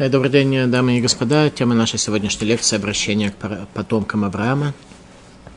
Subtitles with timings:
[0.00, 1.50] Э, добрый день, дамы и господа.
[1.50, 4.72] Тема нашей сегодняшней лекции– обращение к потомкам Авраама.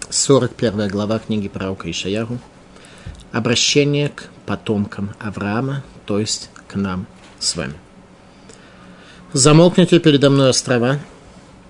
[0.10, 2.40] 41 глава книги пророка Ишаяру.
[3.32, 7.06] Обращение к потомкам Авраама, то есть к нам
[7.38, 7.76] с вами.
[9.32, 10.98] «Замолкните передо мной острова,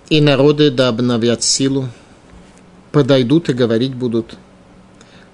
[0.08, 1.90] и народы да обновят силу,
[2.94, 4.38] подойдут и говорить будут.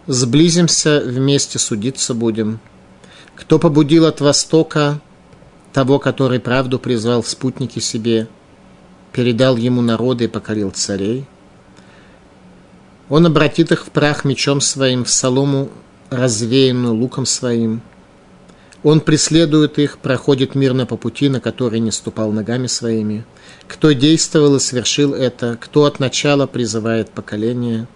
[0.08, 2.60] Сблизимся, вместе судиться будем.
[3.36, 5.00] Кто побудил от востока,
[5.78, 8.28] того, который правду призвал в спутники себе,
[9.12, 11.28] передал ему народы и покорил царей.
[13.10, 15.70] Он обратит их в прах мечом своим, в солому,
[16.10, 17.84] развеянную луком своим.
[18.82, 23.24] Он преследует их, проходит мирно по пути, на который не ступал ногами своими.
[23.68, 27.88] Кто действовал и совершил это, кто от начала призывает поколение.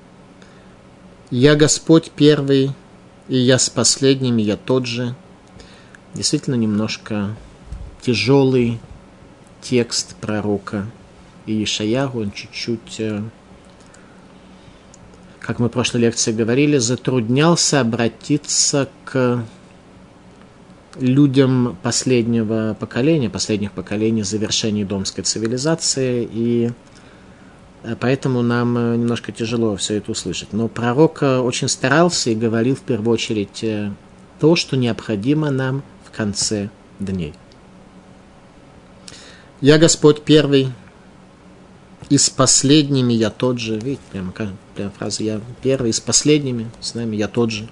[1.31, 2.73] Я Господь первый,
[3.27, 5.15] и я с последними, я тот же.
[6.13, 7.35] Действительно немножко
[8.01, 8.79] тяжелый
[9.61, 10.85] текст пророка
[11.45, 13.21] Иешаяху, он чуть-чуть, э,
[15.39, 19.43] как мы в прошлой лекции говорили, затруднялся обратиться к
[20.99, 26.71] людям последнего поколения, последних поколений завершения домской цивилизации, и
[27.83, 30.53] э, поэтому нам э, немножко тяжело все это услышать.
[30.53, 33.63] Но пророк очень старался и говорил в первую очередь
[34.39, 37.33] то, что необходимо нам в конце дней.
[39.61, 40.73] Я Господь первый,
[42.09, 43.75] и с последними я тот же.
[43.77, 44.33] Видите, прямо,
[44.75, 47.69] прямо фраза «я первый», и с последними с нами я тот же.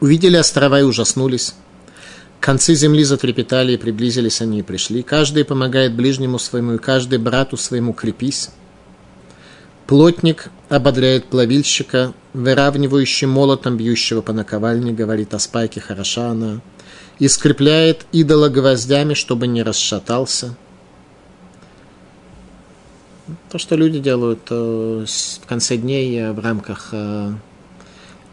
[0.00, 1.54] Увидели острова и ужаснулись.
[2.40, 5.04] Концы земли затрепетали, и приблизились они и пришли.
[5.04, 8.50] Каждый помогает ближнему своему, и каждый брату своему крепись.
[9.86, 16.60] Плотник ободряет плавильщика, выравнивающий молотом бьющего по наковальне, говорит о спайке хороша она
[17.18, 20.56] и скрепляет идола гвоздями, чтобы не расшатался.
[23.50, 27.32] То, что люди делают э, в конце дней э, в рамках э,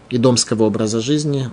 [0.09, 1.49] идомского образа жизни,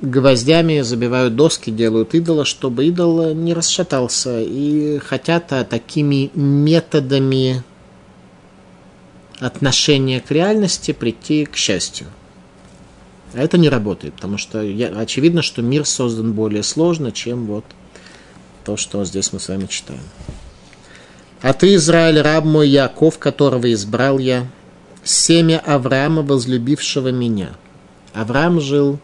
[0.00, 4.40] гвоздями забивают доски, делают идола, чтобы идол не расшатался.
[4.40, 7.62] И хотят такими методами
[9.40, 12.06] отношения к реальности прийти к счастью.
[13.34, 17.64] А это не работает, потому что я, очевидно, что мир создан более сложно, чем вот
[18.64, 20.00] то, что здесь мы с вами читаем.
[21.42, 24.46] А ты, Израиль, раб мой Яков, которого избрал я,
[25.04, 27.50] семя Авраама, возлюбившего меня.
[28.14, 28.98] Авраам жил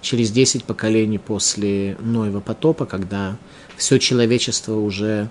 [0.00, 3.36] через 10 поколений после Ноева потопа, когда
[3.76, 5.28] все человечество уже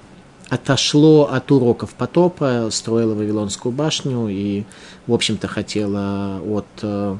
[0.49, 4.63] отошло от уроков потопа, строило Вавилонскую башню и,
[5.05, 7.17] в общем-то, хотело от э,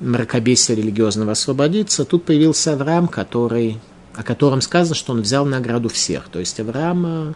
[0.00, 3.80] мракобесия религиозного освободиться, тут появился Авраам, который,
[4.14, 6.28] о котором сказано, что он взял награду всех.
[6.28, 7.34] То есть Авраам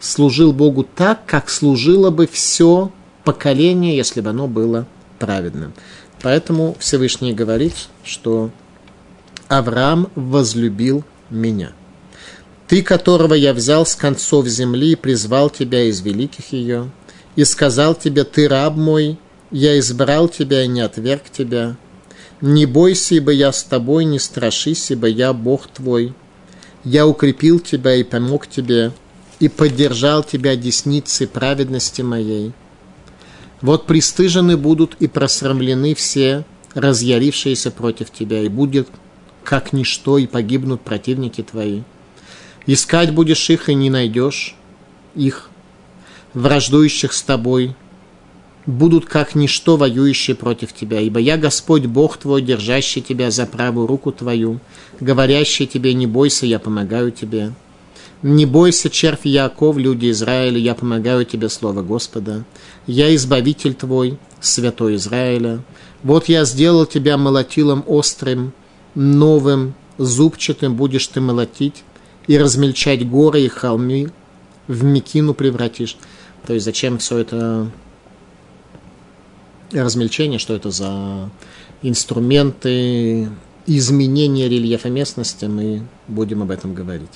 [0.00, 2.92] служил Богу так, как служило бы все
[3.24, 4.86] поколение, если бы оно было
[5.18, 5.72] праведным.
[6.22, 7.74] Поэтому Всевышний говорит,
[8.04, 8.50] что
[9.48, 11.72] Авраам возлюбил меня.
[12.68, 16.90] Ты, которого я взял с концов земли и призвал тебя из великих ее,
[17.36, 19.18] и сказал тебе, ты раб мой,
[19.50, 21.76] я избрал тебя и не отверг тебя,
[22.40, 26.14] не бойся, ибо я с тобой, не страшись, ибо я Бог твой.
[26.84, 28.92] Я укрепил тебя и помог тебе,
[29.40, 32.52] и поддержал тебя десницей праведности моей.
[33.62, 38.88] Вот пристыжены будут и просрамлены все, разъярившиеся против тебя, и будет
[39.42, 41.82] как ничто, и погибнут противники твои.
[42.66, 44.56] Искать будешь их, и не найдешь
[45.14, 45.48] их,
[46.34, 47.74] враждующих с тобой,
[48.66, 53.86] будут как ничто воюющие против тебя, ибо я Господь Бог твой, держащий тебя за правую
[53.86, 54.60] руку твою,
[55.00, 57.52] говорящий тебе, не бойся, я помогаю тебе.
[58.22, 62.44] Не бойся, червь Яков, люди Израиля, я помогаю тебе, слово Господа.
[62.86, 65.62] Я избавитель твой, святой Израиля.
[66.02, 68.52] Вот я сделал тебя молотилом острым,
[68.94, 71.84] новым, зубчатым будешь ты молотить,
[72.26, 74.10] и размельчать горы и холмы
[74.66, 75.96] в мекину превратишь.
[76.46, 77.70] То есть зачем все это
[79.82, 81.30] размельчение, что это за
[81.82, 83.28] инструменты
[83.66, 87.10] изменения рельефа местности, мы будем об этом говорить.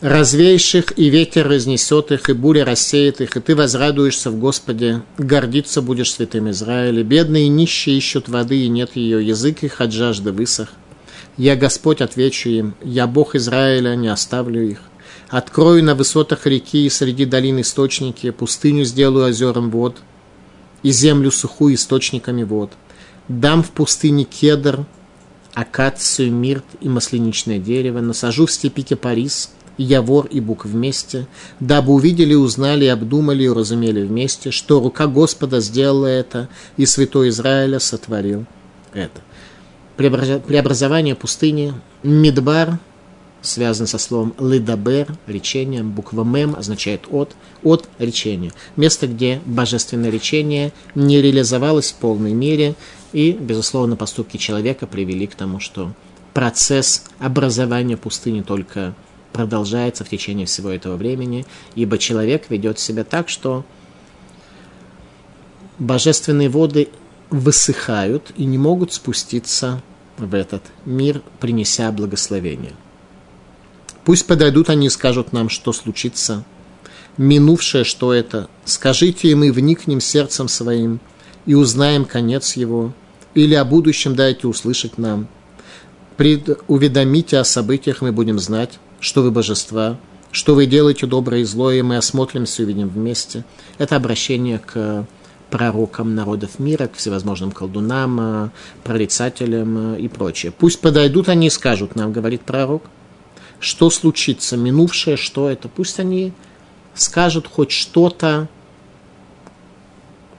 [0.00, 5.02] Развеешь их, и ветер разнесет их, и буря рассеет их, и ты возрадуешься в Господе,
[5.16, 7.02] гордиться будешь святым Израиле.
[7.02, 10.68] Бедные и нищие ищут воды, и нет ее, язык их от жажды высох.
[11.38, 14.82] Я Господь отвечу им, я Бог Израиля, не оставлю их.
[15.28, 19.98] Открою на высотах реки и среди долин источники, пустыню сделаю озером вод,
[20.82, 22.72] и землю сухую источниками вод.
[23.28, 24.84] Дам в пустыне кедр
[25.54, 31.26] акацию, мирт и масленичное дерево, насажу в степи кипарис, явор и бук вместе,
[31.58, 37.80] дабы увидели, узнали, обдумали и разумели вместе, что рука Господа сделала это, и святой Израиля
[37.80, 38.44] сотворил
[38.92, 39.20] это.
[39.96, 41.72] Преобразование пустыни,
[42.02, 42.78] Мидбар,
[43.44, 48.52] связан со словом лидабер, речение, буква мем означает от, от речения.
[48.76, 52.74] Место, где божественное речение не реализовалось в полной мере,
[53.12, 55.92] и, безусловно, поступки человека привели к тому, что
[56.32, 58.94] процесс образования пустыни только
[59.32, 61.44] продолжается в течение всего этого времени,
[61.74, 63.64] ибо человек ведет себя так, что
[65.78, 66.88] божественные воды
[67.30, 69.82] высыхают и не могут спуститься
[70.18, 72.72] в этот мир, принеся благословение.
[74.04, 76.44] Пусть подойдут они и скажут нам, что случится.
[77.16, 78.48] Минувшее, что это?
[78.64, 81.00] Скажите, и мы вникнем сердцем своим
[81.46, 82.92] и узнаем конец его.
[83.34, 85.28] Или о будущем дайте услышать нам.
[86.68, 89.98] Уведомите о событиях, мы будем знать, что вы божества,
[90.30, 93.44] что вы делаете доброе и злое, мы осмотримся и увидим вместе.
[93.78, 95.06] Это обращение к
[95.50, 98.52] пророкам народов мира, к всевозможным колдунам,
[98.82, 100.52] прорицателям и прочее.
[100.56, 102.84] Пусть подойдут они и скажут нам, говорит пророк,
[103.64, 105.68] что случится, минувшее, что это.
[105.68, 106.32] Пусть они
[106.92, 108.46] скажут хоть что-то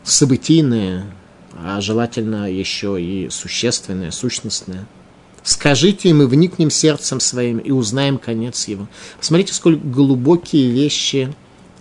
[0.03, 1.11] событийное,
[1.53, 4.85] а желательно еще и существенное, сущностное.
[5.41, 8.87] Скажите, и мы вникнем сердцем своим и узнаем конец его.
[9.17, 11.33] Посмотрите, сколько глубокие вещи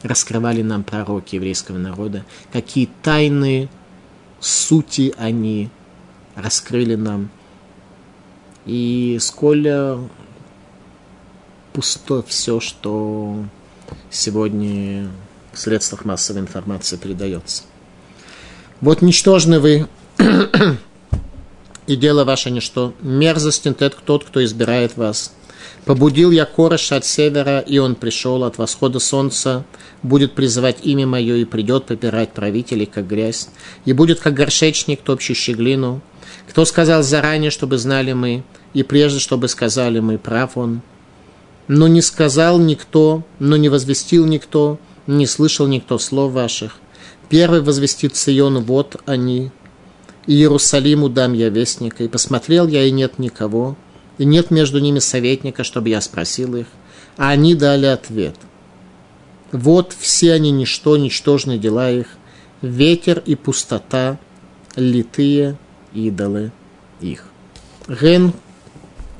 [0.03, 3.69] раскрывали нам пророки еврейского народа, какие тайны
[4.41, 5.69] сути они
[6.37, 7.29] раскрыли нам.
[8.65, 9.69] И сколь
[11.75, 13.45] пусто все, что
[14.09, 15.11] сегодня
[15.53, 17.65] в средствах массовой информации передается.
[18.81, 19.89] Вот ничтожны вы,
[21.89, 22.95] и дело ваше ничто.
[23.01, 25.35] Мерзостен тот, кто избирает вас.
[25.85, 29.65] Побудил я Короша от севера, и он пришел от восхода солнца,
[30.03, 33.49] будет призывать имя мое, и придет попирать правителей, как грязь,
[33.85, 36.01] и будет, как горшечник, топчущий глину.
[36.49, 38.45] Кто сказал заранее, чтобы знали мы,
[38.75, 40.81] и прежде, чтобы сказали мы, прав он–
[41.69, 46.79] но не сказал никто, но не возвестил никто, не слышал никто слов ваших.
[47.29, 49.51] Первый возвестит Сиону, вот они,
[50.27, 53.77] и Иерусалиму дам я вестника, и посмотрел я, и нет никого,
[54.19, 56.67] и нет между ними советника, чтобы я спросил их,
[57.17, 58.37] а они дали ответ.
[59.53, 62.09] Вот все они ничто, ничтожные дела их,
[62.61, 64.19] ветер и пустота,
[64.77, 65.57] литые
[65.93, 66.53] идолы
[67.01, 67.25] их.
[67.89, 68.33] Ген,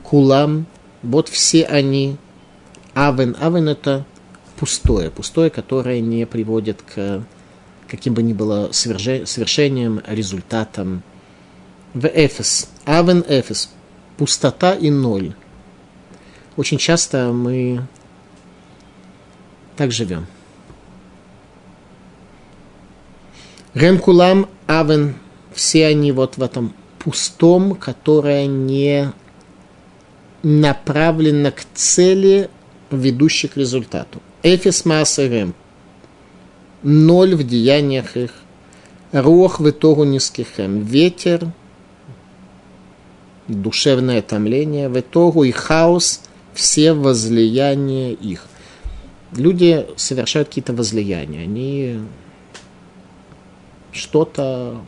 [0.03, 0.67] Кулам,
[1.03, 2.17] вот все они,
[2.95, 3.37] Авен.
[3.41, 4.05] Авен– это
[4.57, 7.25] пустое, пустое, которое не приводит к
[7.89, 11.03] каким бы ни было совершением, результатом.
[11.93, 12.69] В эфес.
[12.85, 13.71] Авен эфес.
[14.17, 15.35] Пустота и ноль.
[16.57, 17.87] Очень часто мы
[19.77, 20.27] так живем.
[23.75, 25.17] Ремкулам Авен.
[25.53, 29.13] Все они вот в этом пустом, которое не
[30.43, 32.51] направлено к цели
[32.97, 34.21] ведущий к результату.
[34.43, 35.55] Эфис маасерем.
[36.83, 38.33] Ноль в деяниях их.
[39.13, 40.81] Рух в итогу низкихем.
[40.83, 41.53] Ветер,
[43.49, 46.21] душевное томление, в итогу и хаос,
[46.53, 48.47] все возлияния их.
[49.33, 52.01] Люди совершают какие-то возлияния, они
[53.93, 54.81] что-то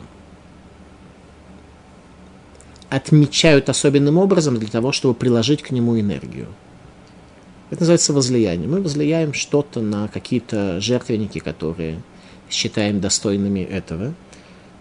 [2.89, 6.47] отмечают особенным образом для того, чтобы приложить к нему энергию.
[7.69, 8.67] Это называется возлияние.
[8.67, 12.01] Мы возлияем что-то на какие-то жертвенники, которые
[12.49, 14.13] считаем достойными этого.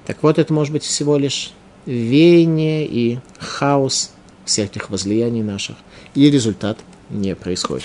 [0.07, 1.53] Так вот, это может быть всего лишь
[1.85, 4.13] веяние и хаос
[4.45, 5.77] всех этих возлияний наших,
[6.15, 6.79] и результат
[7.11, 7.85] не происходит.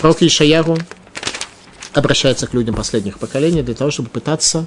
[0.00, 0.76] Пророк Ишаяру
[1.92, 4.66] обращается к людям последних поколений для того, чтобы пытаться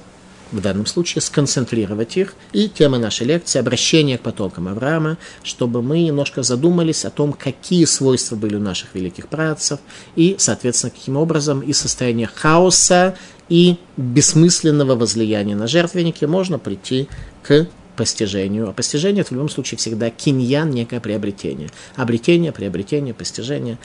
[0.54, 2.34] в данном случае сконцентрировать их.
[2.52, 7.84] И тема нашей лекции– обращение к потомкам Авраама, чтобы мы немножко задумались о том, какие
[7.84, 9.80] свойства были у наших великих працев,
[10.16, 13.16] и, соответственно, каким образом из состояния хаоса
[13.48, 17.08] и бессмысленного возлияния на жертвенники можно прийти
[17.42, 18.68] к постижению.
[18.68, 21.68] А постижение это в любом случае всегда киньян, некое приобретение.
[21.96, 23.78] Обретение, приобретение, постижение.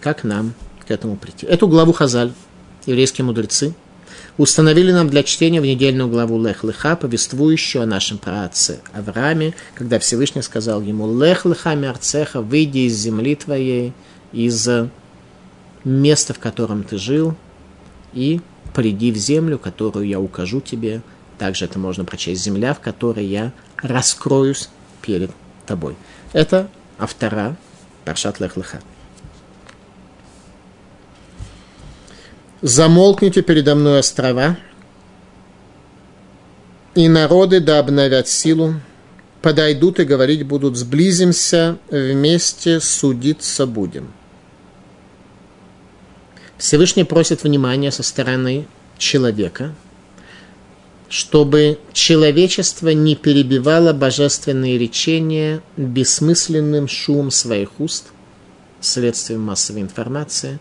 [0.00, 0.54] Как нам
[0.86, 1.46] к этому прийти?
[1.46, 2.32] Эту главу Хазаль,
[2.86, 3.74] еврейские мудрецы–
[4.38, 9.98] установили нам для чтения в недельную главу Лех Леха, повествующую о нашем праотце Аврааме, когда
[9.98, 13.92] Всевышний сказал ему Лех Леха Мерцеха, выйди из земли твоей,
[14.32, 14.68] из
[15.84, 17.34] места, в котором ты жил,
[18.12, 18.40] и
[18.74, 21.02] приди в землю, которую я укажу тебе.
[21.38, 24.68] Также это можно прочесть земля, в которой я раскроюсь
[25.02, 25.30] перед
[25.66, 25.96] тобой.
[26.32, 27.56] Это автора
[28.04, 28.56] Паршат Лех
[32.68, 34.56] Замолкните передо мной острова,
[36.96, 38.74] и народы да обновят силу,
[39.40, 44.12] подойдут и говорить будут, сблизимся, вместе судиться будем.
[46.58, 48.66] Всевышний просит внимания со стороны
[48.98, 49.72] человека,
[51.08, 58.06] чтобы человечество не перебивало божественные речения бессмысленным шумом своих уст,
[58.80, 60.58] следствием массовой информации,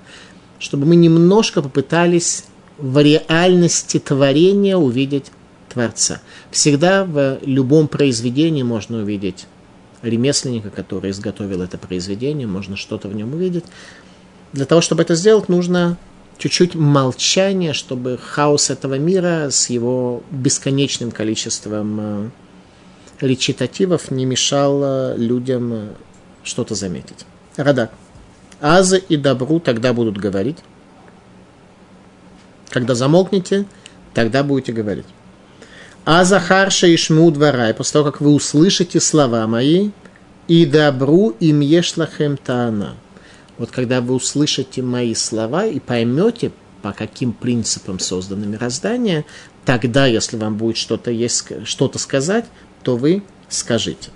[0.59, 2.45] чтобы мы немножко попытались
[2.77, 5.31] в реальности творения увидеть
[5.69, 6.21] Творца.
[6.51, 9.47] Всегда в любом произведении можно увидеть
[10.01, 13.65] ремесленника, который изготовил это произведение, можно что-то в нем увидеть.
[14.53, 15.97] Для того, чтобы это сделать, нужно
[16.38, 22.29] чуть-чуть молчания, чтобы хаос этого мира с его бесконечным количеством э,
[23.21, 25.88] речитативов не мешал э, людям э,
[26.43, 27.25] что-то заметить.
[27.55, 27.91] Радак.
[28.65, 30.57] Азы и добру тогда будут говорить.
[32.72, 33.67] Когда замолкнете,
[34.15, 35.05] тогда будете говорить.
[36.03, 39.91] А Захарша и Шму дворай, после того, как вы услышите слова мои,
[40.48, 42.95] и добру им ешлахем таана.
[43.60, 49.25] Вот когда вы услышите мои слова и поймете, по каким принципам создано мироздание,
[49.63, 52.45] тогда, если вам будет что-то есть, что-то сказать,
[52.81, 54.10] то вы скажите.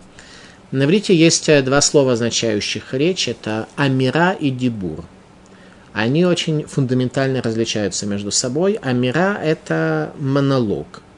[0.71, 3.27] На иврите есть э, два слова, означающих речь.
[3.27, 5.05] Это амира и дебур.
[5.93, 8.73] Они очень фундаментально различаются между собой.
[8.81, 11.01] Амира– это монолог–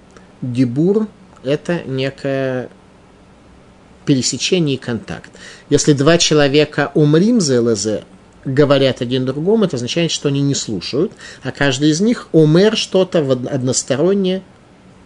[0.42, 1.08] дебур–
[1.44, 2.70] это некое
[4.06, 5.32] пересечение и контакт.
[5.70, 8.02] Если два человека умрим ЗЛЗ,
[8.44, 11.12] говорят один другому, это означает, что они не слушают,
[11.44, 14.42] а каждый из них умер что-то одностороннее,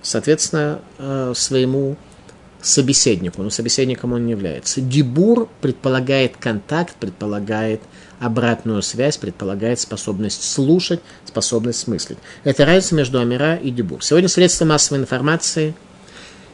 [0.01, 1.97] соответственно, э, своему
[2.65, 4.81] собеседнику, но собеседником он не является.
[4.81, 7.81] Дебур предполагает контакт, предполагает
[8.19, 12.17] обратную связь, предполагает способность слушать, способность мыслить.
[12.43, 14.03] Это разница между Амира и Дебур.
[14.03, 15.75] Сегодня средства массовой информации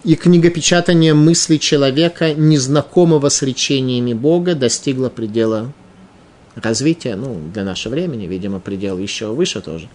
[0.03, 5.71] и книгопечатание мыслей человека, незнакомого с речениями Бога, достигло предела
[6.55, 9.87] развития, ну, для нашего времени, видимо, предел еще выше тоже.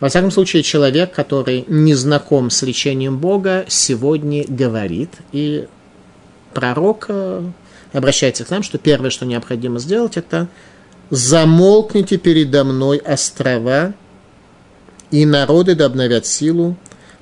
[0.00, 5.66] Во всяком случае, человек, который не знаком с речением Бога, сегодня говорит, и
[6.54, 7.42] пророк э,
[7.92, 10.48] обращается к нам, что первое, что необходимо сделать, это
[11.10, 13.94] замолкните передо мной острова,
[15.10, 16.76] и народы да обновят силу,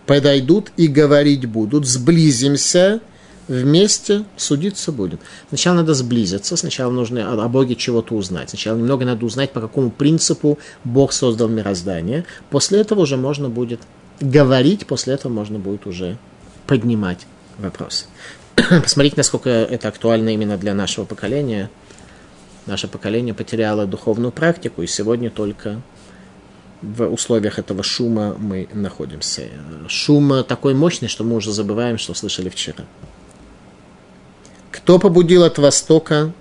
[0.06, 3.00] подойдут и говорить будут, сблизимся,
[3.48, 5.18] вместе судиться будем.
[5.48, 8.50] Сначала надо сблизиться, сначала нужно о Боге чего-то узнать.
[8.50, 12.24] Сначала немного надо узнать, по какому принципу Бог создал мироздание.
[12.50, 13.80] После этого уже можно будет
[14.20, 16.18] говорить, после этого можно будет уже
[16.66, 17.26] поднимать
[17.58, 18.06] вопросы.
[18.82, 21.70] Посмотрите, насколько это актуально именно для нашего поколения–
[22.66, 25.80] Наше поколение потеряло духовную практику, и сегодня только
[26.82, 29.48] в условиях этого шума мы находимся.
[29.86, 32.84] Шум такой мощный, что мы уже забываем, что слышали вчера.
[34.76, 36.32] Кто побудил от Востока?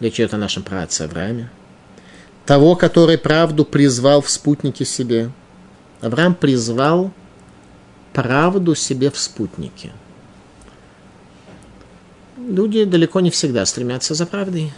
[0.00, 1.50] Речь идет о нашем праотце Аврааме.
[2.46, 5.30] Того, который правду призвал в спутнике себе.
[6.00, 7.10] Авраам призвал
[8.12, 9.92] правду себе в спутнике–
[12.48, 14.72] люди далеко не всегда стремятся за правдой.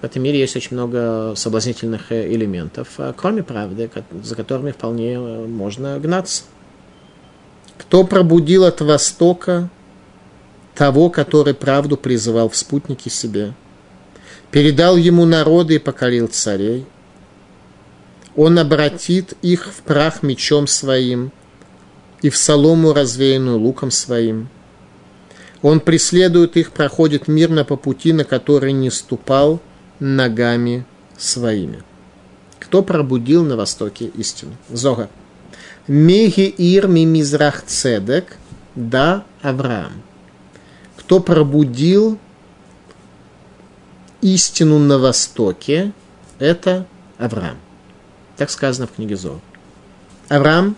[0.00, 3.90] В этом мире есть очень много соблазнительных э, элементов, а кроме правды,
[4.22, 6.44] за которыми вполне э, можно гнаться.
[7.78, 9.70] Кто пробудил от Востока
[10.76, 13.54] того, который правду призывал в спутнике себе,
[14.50, 16.86] передал ему народы и покорил царей.
[18.36, 21.32] Он обратит их в прах мечом своим
[22.22, 24.48] и в солому, развеянную луком своим–
[25.62, 29.60] он преследует их, проходит мирно по пути, на который не ступал
[29.98, 31.82] ногами своими.
[32.60, 34.52] Кто пробудил на востоке истину?
[34.70, 35.08] Зога.
[35.88, 38.36] Меги ир мизрах цедек,
[38.76, 40.02] да Авраам.
[41.06, 42.18] Кто пробудил
[44.22, 45.92] истину на востоке,
[46.40, 46.84] это
[47.16, 47.58] Авраам.
[48.36, 49.38] Так сказано в книге Зор.
[50.28, 50.74] Авраам,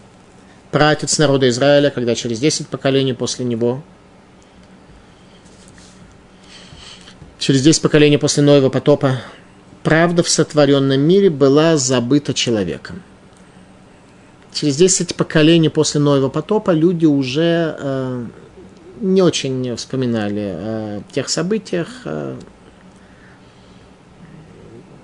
[0.70, 3.82] пратец народа Израиля, когда через 10 поколений после него
[7.38, 9.22] через 10 поколений после Ноева потопа,
[9.82, 13.02] правда в сотворенном мире была забыта человеком.
[14.52, 18.26] Через 10 поколений после Ноева потопа люди уже э,
[19.00, 22.36] не очень вспоминали о тех событиях, э,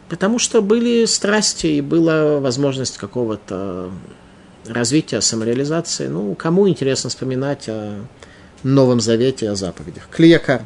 [0.08, 3.90] потому что были страсти и была возможность какого-то
[4.66, 6.08] развития, самореализации.
[6.08, 8.04] Ну, кому интересно вспоминать о
[8.62, 10.08] Новом Завете о заповедях.
[10.10, 10.64] Клиякар.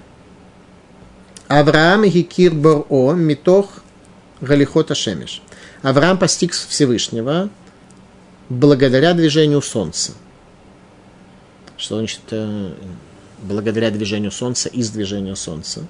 [1.48, 3.82] Авраам Гикир Бор-О Митох
[4.40, 5.42] Галихота Шемиш.
[5.82, 7.48] Авраам постиг Всевышнего
[8.48, 10.12] благодаря движению Солнца.
[11.76, 12.72] Что значит э,
[13.42, 15.86] благодаря движению Солнца, из движения Солнца?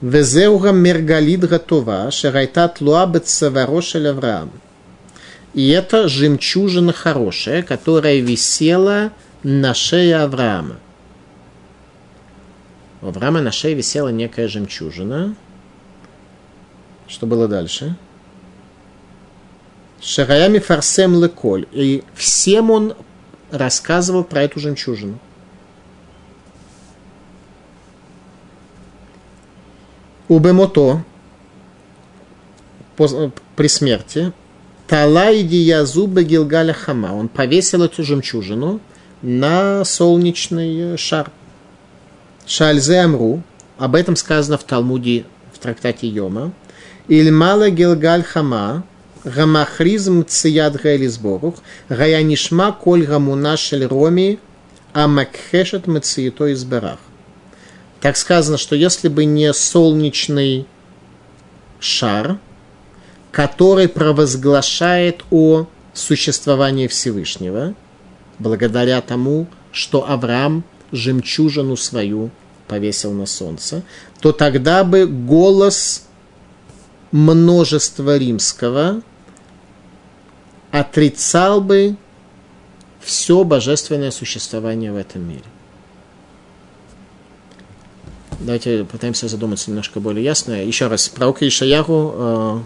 [0.00, 4.50] Везеуга мергалид готова, шарайтат луабет саварошель Авраам.
[5.54, 9.10] И это жемчужина хорошая, которая висела
[9.42, 10.76] на шее Авраама.
[13.00, 15.34] У Авраама на шее висела некая жемчужина.
[17.08, 17.96] Что было дальше?
[20.00, 21.66] Шараями фарсем леколь.
[21.72, 22.94] И всем он
[23.50, 25.18] рассказывал про эту жемчужину.
[30.28, 31.02] Убемото
[32.96, 34.32] при смерти
[34.86, 37.14] Талайди Язуба Гилгаля Хама.
[37.14, 38.80] Он повесил эту жемчужину
[39.22, 41.30] на солнечный шар.
[42.46, 43.42] Шальзе Амру.
[43.78, 46.52] Об этом сказано в Талмуде в трактате Йома.
[47.08, 48.84] Ильмала Гилгаль Хама.
[49.24, 51.56] Гамахризм Цият Гаэлизборух.
[51.88, 54.38] Гаянишма Коль Гамуна Шель Роми.
[54.92, 56.98] Амакхешет Мациито Изберах.
[58.00, 60.66] Так сказано, что если бы не солнечный
[61.80, 62.38] шар,
[63.32, 67.74] который провозглашает о существовании Всевышнего,
[68.38, 72.30] благодаря тому, что Авраам жемчужину свою
[72.68, 73.82] повесил на солнце,
[74.20, 76.04] то тогда бы голос
[77.12, 79.02] множества римского
[80.70, 81.96] отрицал бы
[83.00, 85.44] все божественное существование в этом мире.
[88.40, 90.52] Давайте попытаемся задуматься немножко более ясно.
[90.62, 92.58] Еще раз, пророк Ишаяру э,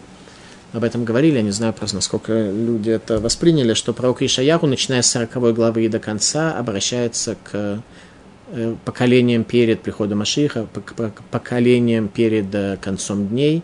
[0.73, 5.03] об этом говорили, я не знаю просто, насколько люди это восприняли, что пророк Ишаяру, начиная
[5.03, 7.83] с 40 главы и до конца, обращается к
[8.53, 13.63] э, поколениям перед приходом Машиха, к поколениям перед э, концом дней,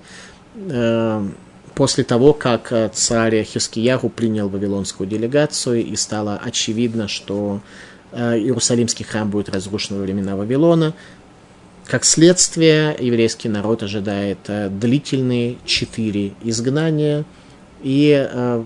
[0.55, 1.29] э,
[1.75, 7.61] после того, как царь Хискияру принял вавилонскую делегацию, и стало очевидно, что
[8.13, 10.95] Иерусалимский храм будет разрушен во времена Вавилона,
[11.87, 17.25] как следствие, еврейский народ ожидает э, длительные четыре изгнания.
[17.83, 18.65] И э,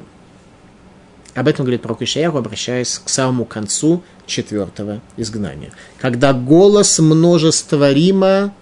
[1.35, 5.73] об этом говорит пророк Ишаяху, обращаясь к самому концу четвертого изгнания.
[5.99, 8.55] Когда голос множества Рима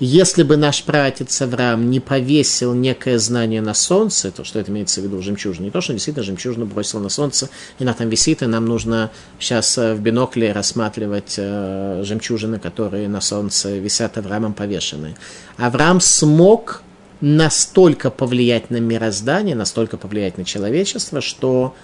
[0.00, 5.00] если бы наш пратец Авраам не повесил некое знание на солнце, то что это имеется
[5.00, 8.08] в виду жемчужина, не то, что он действительно жемчужину бросил на солнце, и она там
[8.08, 14.18] висит, и нам нужно сейчас э, в бинокле рассматривать э, жемчужины, которые на солнце висят
[14.18, 15.16] Авраамом повешены.
[15.58, 16.82] Авраам смог
[17.20, 21.74] настолько повлиять на мироздание, настолько повлиять на человечество, что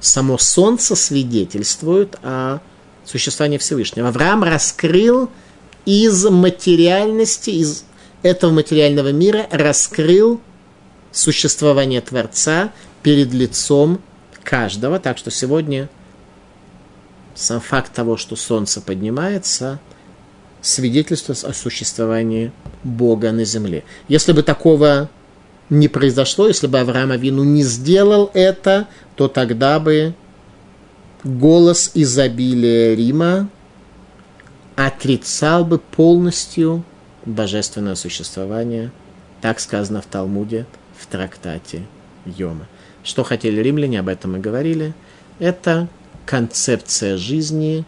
[0.00, 2.60] само солнце свидетельствует о
[3.04, 4.08] существовании Всевышнего.
[4.08, 5.30] Авраам раскрыл
[5.86, 7.84] из материальности, из
[8.22, 10.40] этого материального мира раскрыл
[11.12, 12.72] существование Творца
[13.02, 14.00] перед лицом
[14.42, 14.98] каждого.
[14.98, 15.88] Так что сегодня
[17.34, 19.78] сам факт того, что Солнце поднимается,
[20.60, 23.84] свидетельствует о существовании Бога на земле.
[24.08, 25.08] Если бы такого
[25.70, 30.14] не произошло, если бы Авраам Авину не сделал это, то тогда бы
[31.24, 33.48] голос изобилия Рима
[34.76, 36.84] отрицал бы полностью
[37.24, 38.92] божественное существование,
[39.40, 41.82] так сказано в Талмуде, в трактате
[42.24, 42.68] Йома.
[43.02, 44.94] Что хотели римляне, об этом мы говорили,
[45.38, 45.88] это
[46.24, 47.84] концепция жизни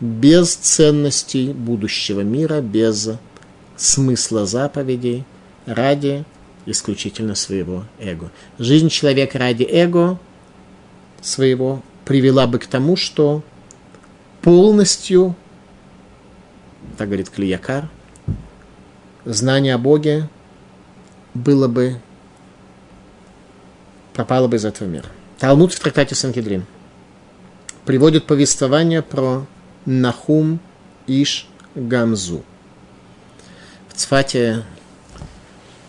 [0.00, 3.10] без ценностей будущего мира, без
[3.76, 5.24] смысла заповедей,
[5.64, 6.24] ради
[6.66, 8.30] исключительно своего эго.
[8.58, 10.18] Жизнь человека ради эго
[11.22, 13.42] своего привела бы к тому, что
[14.42, 15.34] полностью
[16.96, 17.88] так говорит Клиякар,
[19.24, 20.28] знание о Боге
[21.34, 22.00] было бы,
[24.14, 25.06] пропало бы из этого мира.
[25.38, 26.64] Талмуд в трактате Санкедрин
[27.84, 29.46] приводит повествование про
[29.84, 30.58] Нахум
[31.06, 32.42] Иш Гамзу.
[33.88, 34.64] В Цфате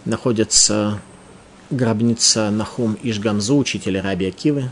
[0.05, 0.99] находится
[1.69, 4.69] гробница Нахум Иш Гамзу, учителя Раби Акивы.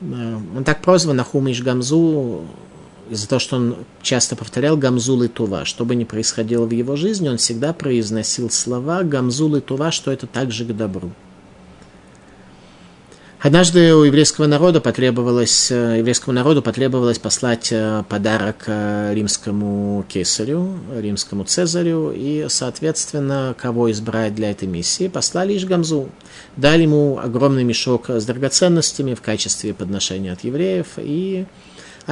[0.00, 2.46] Он так прозван Нахум Иш Гамзу,
[3.10, 6.96] из-за того, что он часто повторял Гамзул и Тува, что бы ни происходило в его
[6.96, 11.10] жизни, он всегда произносил слова Гамзул и Тува, что это также к добру.
[13.42, 20.78] Однажды у еврейского народа потребовалось, э, еврейскому народу потребовалось послать э, подарок э, римскому кесарю,
[20.94, 26.10] римскому цезарю, и, соответственно, кого избрать для этой миссии, послали Ишгамзу.
[26.58, 31.46] Дали ему огромный мешок с драгоценностями в качестве подношения от евреев, и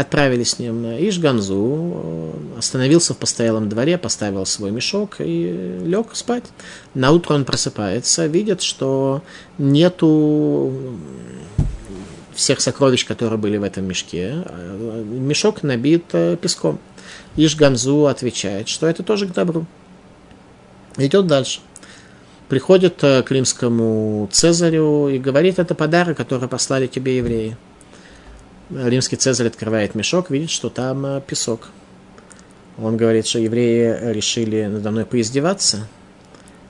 [0.01, 6.45] отправили с ним Ишгамзу, остановился в постоялом дворе, поставил свой мешок и лег спать.
[6.95, 9.23] На утро он просыпается, видит, что
[9.59, 10.73] нету
[12.35, 14.45] всех сокровищ, которые были в этом мешке.
[15.05, 16.05] Мешок набит
[16.41, 16.79] песком.
[17.37, 19.67] Ишгамзу отвечает, что это тоже к добру.
[20.97, 21.61] Идет дальше
[22.49, 27.57] приходит э, к римскому Цезарю и говорит, это подарок, который послали тебе евреи.
[28.71, 31.71] Римский Цезарь открывает мешок, видит, что там э, песок.
[32.77, 35.89] Он говорит, что евреи решили надо мной поиздеваться.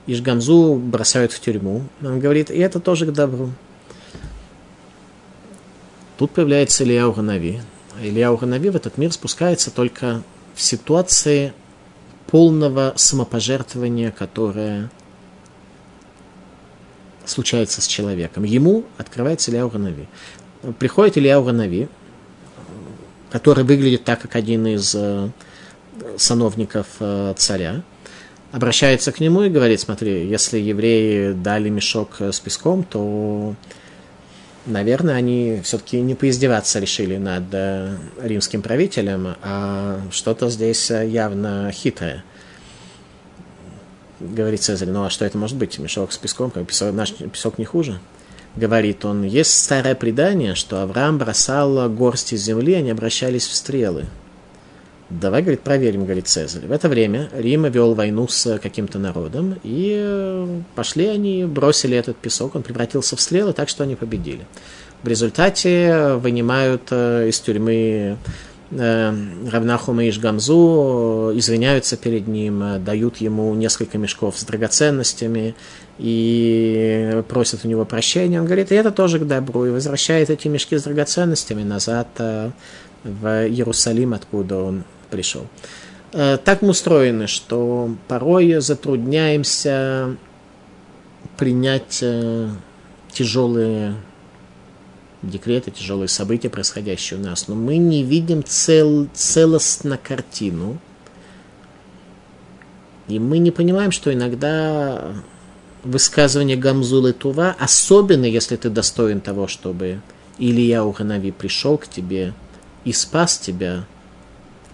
[0.06, 1.82] Ишгамзу бросают в тюрьму.
[2.02, 3.50] Он говорит, и это тоже к добру.
[6.16, 7.61] Тут появляется Илья Уганави.
[8.00, 10.22] Илья Уганави в этот мир спускается только
[10.54, 11.52] в ситуации
[12.26, 14.90] полного самопожертвования, которое
[17.24, 18.44] случается с человеком.
[18.44, 20.08] Ему открывается Илья Нави.
[20.79, 21.88] Приходит Илья Нави,
[23.31, 25.29] который выглядит так, как один из э,
[26.16, 27.83] сановников э, царя,
[28.51, 33.55] обращается к нему и говорит, смотри, если евреи дали мешок с песком, то,
[34.66, 42.25] наверное, они все-таки не поиздеваться решили над э, римским правителем, а что-то здесь явно хитрое
[44.21, 45.79] говорит Цезарь, ну а что это может быть?
[45.79, 48.01] Мешок с песком, как песок, наш песок не хуже.
[48.56, 54.06] Говорит он, есть старое предание, что Авраам бросал горсти земли, они обращались в стрелы.
[55.11, 56.66] Давай, говорит, проверим, говорит Цезарь.
[56.66, 62.18] В это время Рим вел войну с каким-то народом, и э, пошли они, бросили этот
[62.18, 64.46] песок, он превратился в стрелы, так что они победили.
[65.02, 68.18] В результате вынимают э, из тюрьмы
[68.70, 69.14] Э,
[69.50, 75.54] Равнахума Ишгамзу извиняются перед ним, дают ему несколько мешков с драгоценностями
[75.98, 78.40] и просят у него прощения.
[78.40, 82.50] Он говорит, и это тоже к добру, и возвращает эти мешки с драгоценностями назад э,
[83.04, 85.46] в Иерусалим, откуда он пришел.
[86.11, 90.16] Так мы устроены, что порой затрудняемся
[91.37, 92.02] принять
[93.12, 93.94] тяжелые
[95.22, 100.78] декреты, тяжелые события, происходящие у нас, но мы не видим цел, целостно картину,
[103.08, 105.12] и мы не понимаем, что иногда
[105.88, 110.01] высказывание Гамзулы Тува, особенно если ты достоин того, чтобы
[110.38, 112.35] Илья Уханави пришел к тебе
[112.85, 113.87] и спас тебя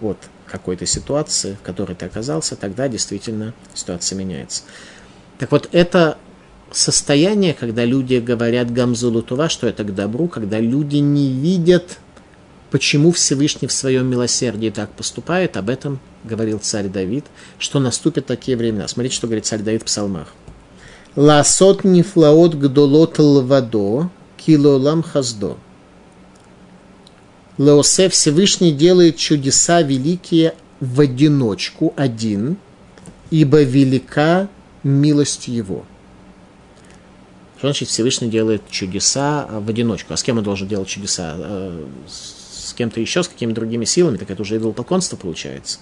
[0.01, 4.63] от какой-то ситуации, в которой ты оказался, тогда действительно ситуация меняется.
[5.39, 6.17] Так вот, это
[6.71, 11.97] состояние, когда люди говорят Гамзулу Тува, что это к добру, когда люди не видят,
[12.71, 17.25] почему Всевышний в своем милосердии так поступает, об этом говорил царь Давид,
[17.57, 18.87] что наступят такие времена.
[18.89, 20.33] Смотрите, что говорит царь Давид в псалмах.
[21.15, 25.57] Ласот нифлаот гдолот лвадо, килолам хаздо.
[27.57, 32.57] Леосе Всевышний делает чудеса великие в одиночку, один,
[33.31, 34.49] ибо велика
[34.83, 35.85] милость его.
[37.57, 40.13] Что значит Всевышний делает чудеса в одиночку?
[40.13, 41.35] А с кем он должен делать чудеса?
[41.37, 44.17] Э, с кем-то еще, с какими-то другими силами?
[44.17, 45.79] Так это уже идолопоклонство получается.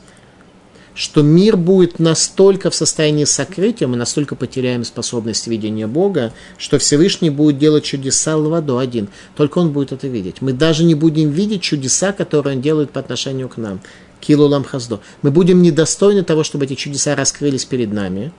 [0.96, 7.32] Что мир будет настолько в состоянии сокрытия, мы настолько потеряем способность видения Бога, что Всевышний
[7.32, 9.10] будет делать чудеса Лвадо один.
[9.36, 10.42] Только он будет это видеть.
[10.42, 13.80] Мы даже не будем видеть чудеса, которые он делает по отношению к нам.
[14.20, 15.02] Килулам Хаздо.
[15.24, 18.32] Мы будем недостойны того, чтобы эти чудеса раскрылись перед нами.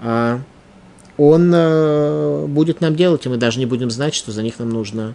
[0.00, 0.40] А
[1.18, 4.70] он э, будет нам делать, и мы даже не будем знать, что за них нам
[4.70, 5.14] нужно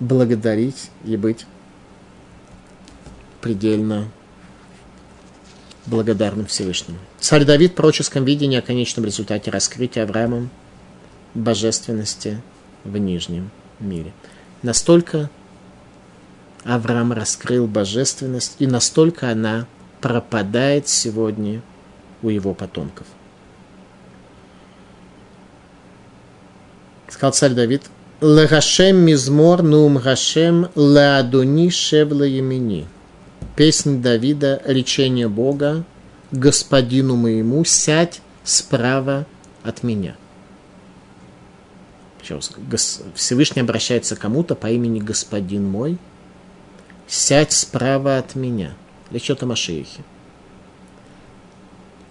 [0.00, 1.46] благодарить и быть
[3.40, 4.08] предельно
[5.86, 6.98] благодарным Всевышнему.
[7.20, 10.50] Царь Давид в пророческом видении о конечном результате раскрытия Авраамом
[11.34, 12.40] божественности
[12.84, 14.12] в нижнем мире.
[14.62, 15.30] Настолько
[16.64, 19.66] Авраам раскрыл божественность, и настолько она
[20.00, 21.62] пропадает сегодня
[22.22, 23.06] у его потомков.
[27.16, 27.82] сказал царь Давид,
[28.20, 32.86] Лехашем мизмор нум хашем леадуни шевла ямини.
[33.56, 35.84] Песнь Давида, речение Бога,
[36.30, 39.26] господину моему, сядь справа
[39.62, 40.14] от меня.
[43.14, 45.96] Всевышний обращается к кому-то по имени господин мой,
[47.06, 48.74] сядь справа от меня.
[49.10, 50.02] Речь идет о Машиихе.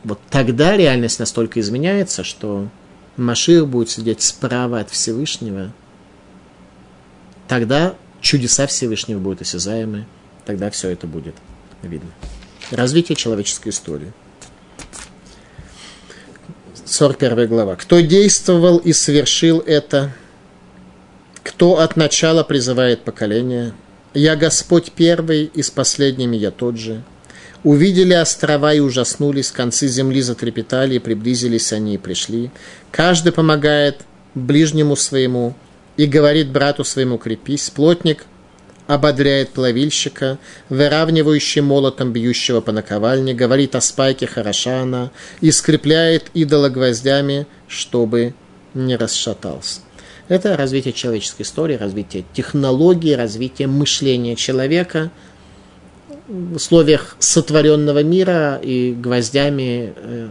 [0.03, 2.69] Вот тогда реальность настолько изменяется, что
[3.17, 5.71] Машир будет сидеть справа от Всевышнего,
[7.47, 10.07] тогда чудеса Всевышнего будут осязаемы,
[10.45, 11.35] тогда все это будет
[11.81, 12.09] видно.
[12.71, 14.11] Развитие человеческой истории.
[16.85, 17.75] 41 глава.
[17.75, 20.13] Кто действовал и совершил это?
[21.43, 23.73] Кто от начала призывает поколение?
[24.13, 27.03] Я Господь первый, и с последними я тот же.
[27.63, 32.51] Увидели острова и ужаснулись, концы земли затрепетали, и приблизились они и пришли.
[32.91, 34.01] Каждый помогает
[34.35, 35.55] ближнему своему
[35.97, 37.69] и говорит брату своему крепись.
[37.71, 38.25] Плотник
[38.87, 40.37] ободряет плавильщика,
[40.69, 48.33] выравнивающий молотом бьющего по наковальне, говорит о спайке хороша она и скрепляет идола гвоздями, чтобы
[48.73, 49.81] не расшатался.
[50.27, 55.11] Это развитие человеческой истории, развитие технологии, развитие мышления человека
[56.27, 60.29] в условиях сотворенного мира и гвоздями э,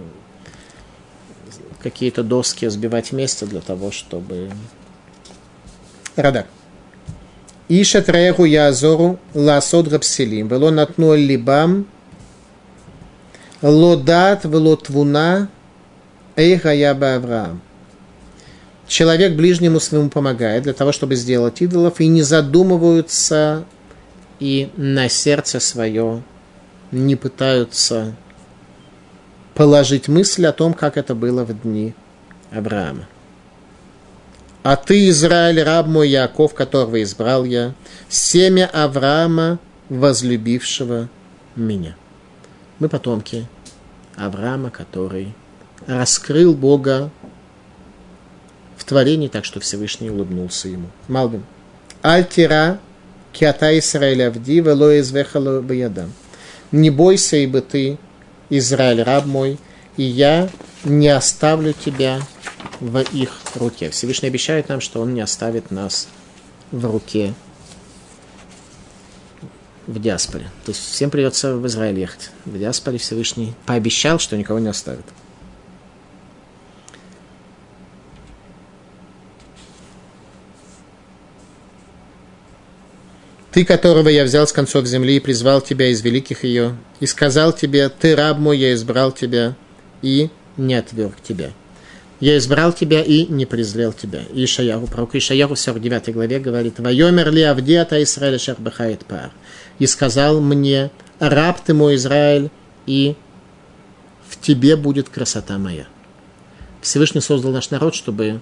[1.81, 4.51] какие-то доски сбивать вместе для того, чтобы...
[6.17, 6.47] Радар.
[7.68, 11.87] Иша Траеху Язору Ласод Гапселим, Вело Натно Либам,
[13.62, 15.48] Лодат Вело Твуна,
[16.37, 17.62] Эйха Яба Авраам.
[18.87, 23.64] Человек ближнему своему помогает для того, чтобы сделать идолов, и не задумываются
[24.40, 26.22] и на сердце свое
[26.90, 28.14] не пытаются
[29.55, 31.94] положить мысль о том, как это было в дни
[32.50, 33.09] Авраама.
[34.64, 37.74] А ты, Израиль, раб мой Яков, которого избрал я,
[38.09, 39.59] семя Авраама,
[39.90, 41.11] возлюбившего
[41.55, 41.94] меня.
[42.79, 43.46] Мы потомки
[44.16, 45.35] Авраама, который
[45.87, 47.11] раскрыл Бога
[48.79, 50.88] в творении, так что Всевышний улыбнулся ему.
[51.09, 51.44] Малбим.
[52.00, 52.81] Альтира
[53.35, 56.11] киата Исраиль авди вело извехало баядам.
[56.72, 57.98] Не бойся, ибо ты,
[58.48, 59.59] Израиль, раб мой,
[59.98, 60.48] и я
[60.85, 62.22] не оставлю тебя
[62.81, 63.91] в их руке.
[63.91, 66.09] Всевышний обещает нам, что Он не оставит нас
[66.71, 67.35] в руке
[69.87, 70.51] в диаспоре.
[70.65, 72.31] То есть всем придется в Израиль ехать.
[72.45, 75.05] В диаспоре Всевышний пообещал, что никого не оставит.
[83.53, 87.53] Ты, которого я взял с концов земли и призвал тебя из великих ее, и сказал
[87.53, 89.55] тебе, ты раб мой, я избрал тебя
[90.03, 91.53] и не отверг тебя.
[92.20, 94.22] Я избрал тебя и не презрел тебя.
[94.33, 99.33] Ишаяху, пророк Ишаяху в 49 главе говорит, «Вайомер ли авдиата Исраэль шахбахает пар».
[99.79, 102.50] И сказал мне, раб ты мой Израиль,
[102.87, 103.16] и
[104.29, 105.87] в тебе будет красота моя.
[106.81, 108.40] Всевышний создал наш народ, чтобы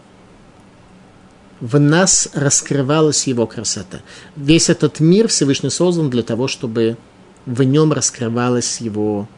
[1.60, 4.00] в нас раскрывалась его красота.
[4.36, 6.98] Весь этот мир Всевышний создан для того, чтобы
[7.46, 9.28] в нем раскрывалось его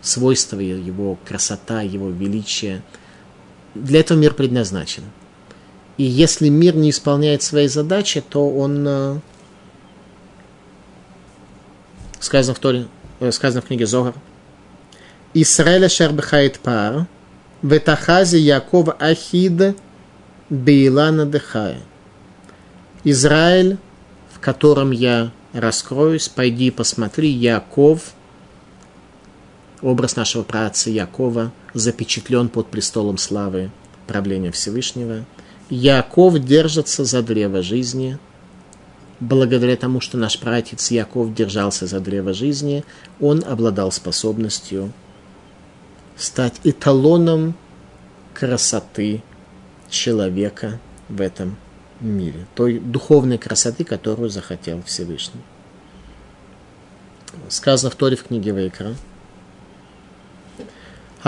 [0.00, 2.82] свойства, его красота, его величие–
[3.82, 5.04] для этого мир предназначен.
[5.96, 9.18] И если мир не исполняет свои задачи, то он э,
[12.20, 12.86] сказано в, Торе,
[13.20, 14.14] э, сказано в книге Зогар.
[15.32, 17.06] Исраэль шербхает пар,
[17.62, 19.76] ветахази Яков ахид
[20.50, 21.80] бейлана дыхая.
[23.04, 23.78] Израиль,
[24.32, 28.12] в котором я раскроюсь, пойди посмотри, Яков,
[29.80, 33.70] образ нашего праца Якова– запечатлен под престолом славы
[34.06, 35.24] правления Всевышнего.
[35.68, 38.18] Яков держится за древо жизни.
[39.20, 42.84] Благодаря тому, что наш пратец Яков держался за древо жизни,
[43.20, 44.92] он обладал способностью
[46.16, 47.54] стать эталоном
[48.34, 49.22] красоты
[49.88, 51.56] человека в этом
[52.00, 55.40] мире, той духовной красоты, которую захотел Всевышний.
[57.48, 58.94] Сказано в Торе в книге Вейкра–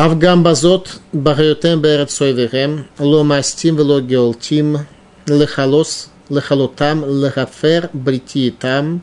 [0.00, 4.86] Авгамбазот Багаютем Берет Сойвехем, Ломастим Велогеолтим,
[5.26, 9.02] Лехалос, Лехалотам, Лехафер Бритиетам,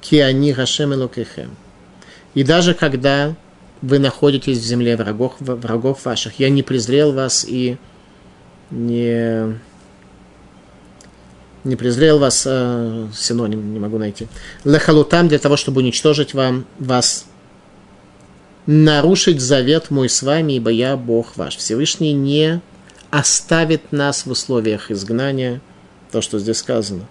[0.00, 1.56] Киани Хашем Элокехем.
[2.34, 3.34] И даже когда
[3.82, 7.76] вы находитесь в земле врагов, врагов ваших, я не презрел вас и
[8.70, 9.58] не,
[11.64, 14.28] не презрел вас, э, синоним не могу найти,
[14.62, 17.26] лехалутам для того, чтобы уничтожить вам, вас
[18.66, 21.56] нарушить завет мой с вами, ибо я Бог ваш.
[21.56, 22.60] Всевышний не
[23.10, 25.60] оставит нас в условиях изгнания,
[26.10, 27.06] то, что здесь сказано.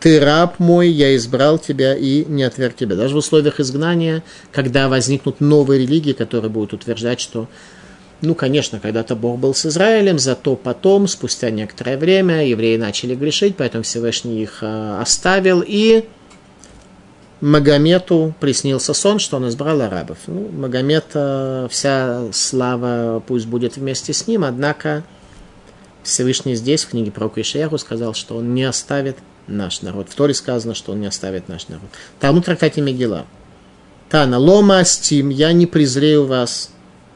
[0.00, 2.96] Ты раб мой, я избрал тебя и не отверг тебя.
[2.96, 7.48] Даже в условиях изгнания, когда возникнут новые религии, которые будут утверждать, что,
[8.20, 13.56] ну, конечно, когда-то Бог был с Израилем, зато потом, спустя некоторое время, евреи начали грешить,
[13.56, 16.04] поэтому Всевышний их э, оставил и
[17.42, 20.18] Магомету приснился сон, что он избрал арабов.
[20.28, 21.06] Ну, Магомед,
[21.70, 25.02] вся слава пусть будет вместе с ним, однако
[26.04, 29.16] Всевышний здесь, в книге про Ишаяху, сказал, что он не оставит
[29.48, 30.08] наш народ.
[30.08, 31.88] В Торе сказано, что он не оставит наш народ.
[32.20, 33.26] Там в трактате Мегила.
[34.08, 36.70] Тана, лома астим, я не презрею вас,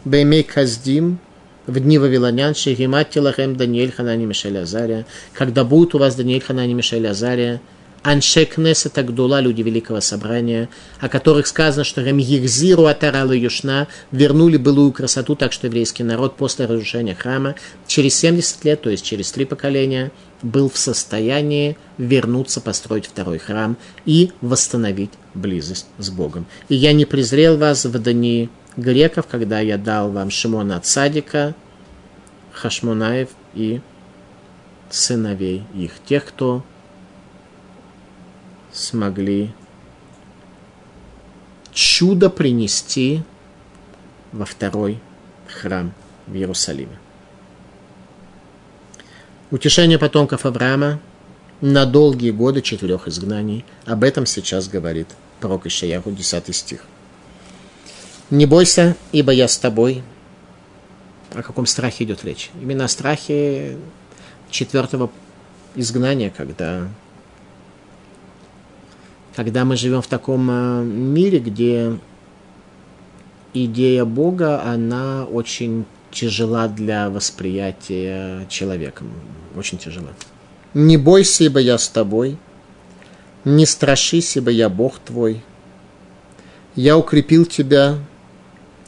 [0.05, 1.21] беймей каздим,
[1.69, 6.75] в дни Вавилонян, Шегимат Тилахем Даниэль Ханани Мишель Азария, когда будут у вас Даниэль Ханани
[6.75, 7.61] Мишель Азария,
[8.07, 10.69] Анше Кнесета Гдула, люди Великого Собрания,
[11.01, 16.67] о которых сказано, что Рамьехзиру Атарала Юшна вернули былую красоту, так что еврейский народ после
[16.67, 17.57] разрушения храма
[17.89, 23.77] через 70 лет, то есть через три поколения, был в состоянии вернуться, построить второй храм
[24.05, 26.47] и восстановить близость с Богом.
[26.69, 31.57] И я не презрел вас в дни греков, когда я дал вам Шимона от Садика,
[32.53, 33.81] Хашмонаев и
[34.91, 36.63] сыновей их, тех, кто
[38.77, 39.53] смогли
[41.73, 43.23] чудо принести
[44.33, 45.01] во второй
[45.49, 45.95] храм
[46.27, 46.99] в Иерусалиме.
[49.51, 51.01] Утешение потомков Авраама
[51.61, 53.65] на долгие годы четырех изгнаний.
[53.87, 55.09] Об этом сейчас говорит
[55.41, 56.85] пророк Ишаяху, 10 стих.
[58.29, 60.03] «Не бойся, ибо я с тобой».
[61.33, 62.51] О каком страхе идет речь?
[62.61, 63.79] Именно о страхе
[64.51, 65.11] четвертого
[65.75, 66.89] изгнания, когда
[69.37, 71.99] когда мы живем в таком э, мире, где
[73.53, 79.13] идея Бога, она очень тяжела для восприятия человеком.
[79.55, 80.09] Очень тяжела.
[80.73, 82.39] Не бойся, ибо я с тобой.
[83.45, 85.43] Не страшись, ибо я Бог твой.
[86.75, 87.99] Я укрепил тебя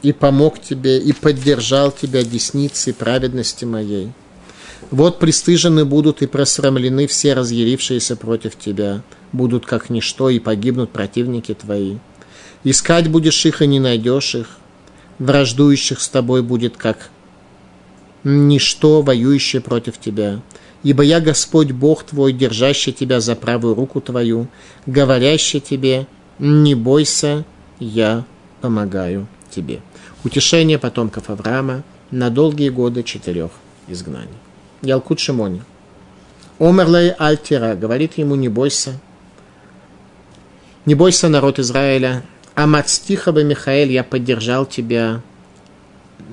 [0.00, 4.12] и помог тебе, и поддержал тебя десницей праведности моей.
[4.90, 11.54] Вот пристыжены будут и просрамлены все разъярившиеся против тебя– будут как ничто, и погибнут противники
[11.54, 11.98] твои.
[12.64, 14.58] Искать будешь их, и не найдешь их.
[15.18, 17.10] Враждующих с тобой будет как
[18.24, 20.40] ничто, воюющее против тебя.
[20.82, 24.48] Ибо я Господь Бог твой, держащий тебя за правую руку твою,
[24.86, 26.06] говорящий тебе,
[26.38, 27.44] не бойся,
[27.80, 28.24] я
[28.60, 29.80] помогаю тебе.
[30.24, 33.50] Утешение потомков Авраама на долгие годы четырех
[33.88, 34.28] изгнаний.
[34.82, 35.62] Ялкут Шимони.
[36.58, 39.00] Омерлей Альтира говорит ему, не бойся,
[40.88, 42.22] не бойся, народ Израиля.
[42.54, 45.20] Амацтиха бы Михаэль, я поддержал тебя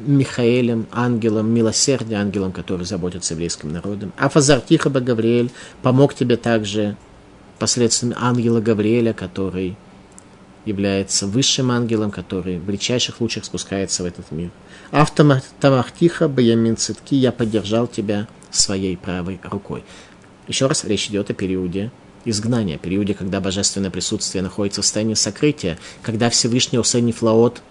[0.05, 4.13] Михаэлем, ангелом милосердия, ангелом, который заботится еврейским народом.
[4.17, 6.95] А Фазартиха бы Гавриэль помог тебе также
[7.59, 9.75] последствиями ангела Гавриэля, который
[10.63, 14.51] является высшим ангелом, который в редчайших случаях спускается в этот мир.
[14.91, 19.83] Автомахтиха Баямин Цитки, я поддержал тебя своей правой рукой.
[20.47, 21.91] Еще раз речь идет о периоде
[22.25, 27.61] изгнания, периоде, когда божественное присутствие находится в состоянии сокрытия, когда Всевышний Усениф Лаот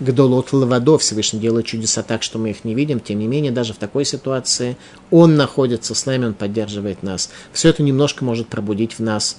[0.00, 3.72] Гдолот Лавадо, Всевышний делает чудеса так, что мы их не видим, тем не менее, даже
[3.72, 4.76] в такой ситуации
[5.10, 7.30] Он находится с нами, Он поддерживает нас.
[7.52, 9.38] Все это немножко может пробудить в нас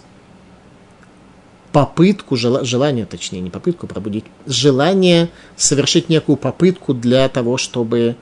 [1.74, 8.16] попытку, желание, точнее, не попытку пробудить, желание совершить некую попытку для того, чтобы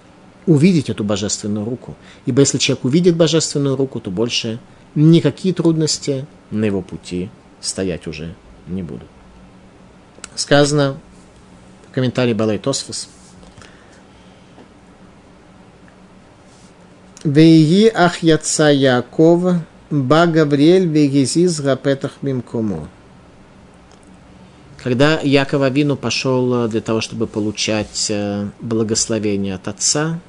[0.48, 1.96] увидеть эту божественную руку.
[2.26, 4.60] Ибо если человек увидит божественную руку, то больше
[4.96, 8.36] никакие трудности на его пути стоять уже
[8.68, 9.08] не будут.
[10.36, 10.98] Сказано
[11.90, 13.10] в комментарии Балай Тосфос.
[17.24, 22.88] Веи ах яца Яков, ба Гавриэль вегезиз гапетах мимкому.
[24.84, 30.20] Когда Яков Авину пошел для того, чтобы получать э, благословение от отца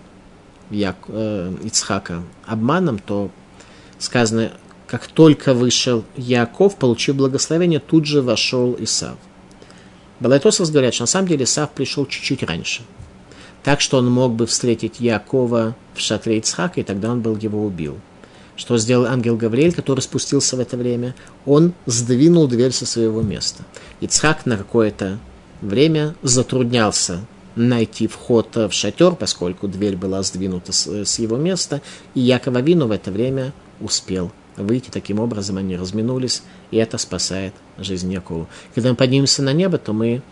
[0.71, 3.31] э, Ицхака обманом, то
[4.03, 4.53] сказано,
[4.87, 9.17] как только вышел Яков, получил благословение, тут же вошел Исав.
[10.21, 12.83] Балайтосов говорят, что на самом деле Исав пришел чуть-чуть раньше.
[13.63, 17.65] Так что он мог бы встретить Якова в шатре Ицхака, и тогда он был его
[17.65, 17.97] убил.
[18.57, 21.15] Что сделал ангел Гавриэль, который спустился в это время?
[21.47, 23.65] Он сдвинул дверь со своего места.
[24.01, 25.19] Ицхак на какое-то
[25.61, 27.21] время затруднялся
[27.55, 31.81] найти вход в шатер, поскольку дверь была сдвинута с, его места,
[32.15, 34.91] и Якова Вину в это время успел выйти.
[34.91, 38.47] Таким образом они разминулись, и это спасает жизнь Якова.
[38.75, 40.23] Когда мы поднимемся на небо, то мы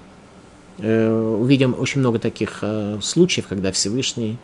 [0.79, 4.39] э, увидим очень много таких э, случаев, когда Всевышний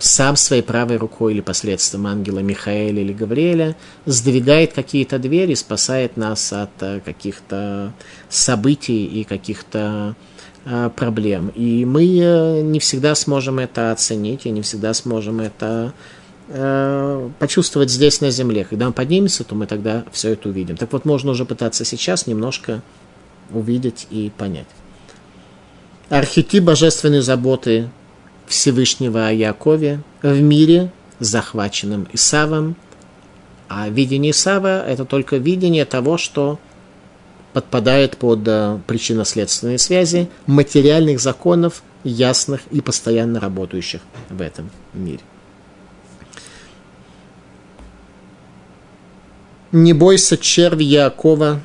[0.00, 3.76] сам своей правой рукой или посредством ангела Михаэля или Гавриэля
[4.06, 7.92] сдвигает какие-то двери, спасает нас от э, каких-то
[8.30, 10.16] событий и каких-то
[10.64, 11.52] э, проблем.
[11.54, 15.92] И мы э, не всегда сможем это оценить, и не всегда сможем это
[16.52, 18.66] Э, почувствовать здесь на земле.
[18.68, 20.76] Когда он поднимется, то мы тогда все это увидим.
[20.76, 22.82] Так вот, можно уже пытаться сейчас немножко
[23.50, 24.66] увидеть и понять.
[26.08, 27.88] Архетип божественной заботы
[28.48, 30.90] Всевышнего о Якове в мире,
[31.20, 32.74] захваченном Исавом.
[33.68, 36.58] А видение Исава– это только видение того, что
[37.52, 45.20] подпадает под э, причинно-следственные связи материальных законов ясных и постоянно работающих в этом мире.
[49.72, 51.60] Не бойся, черви Якова,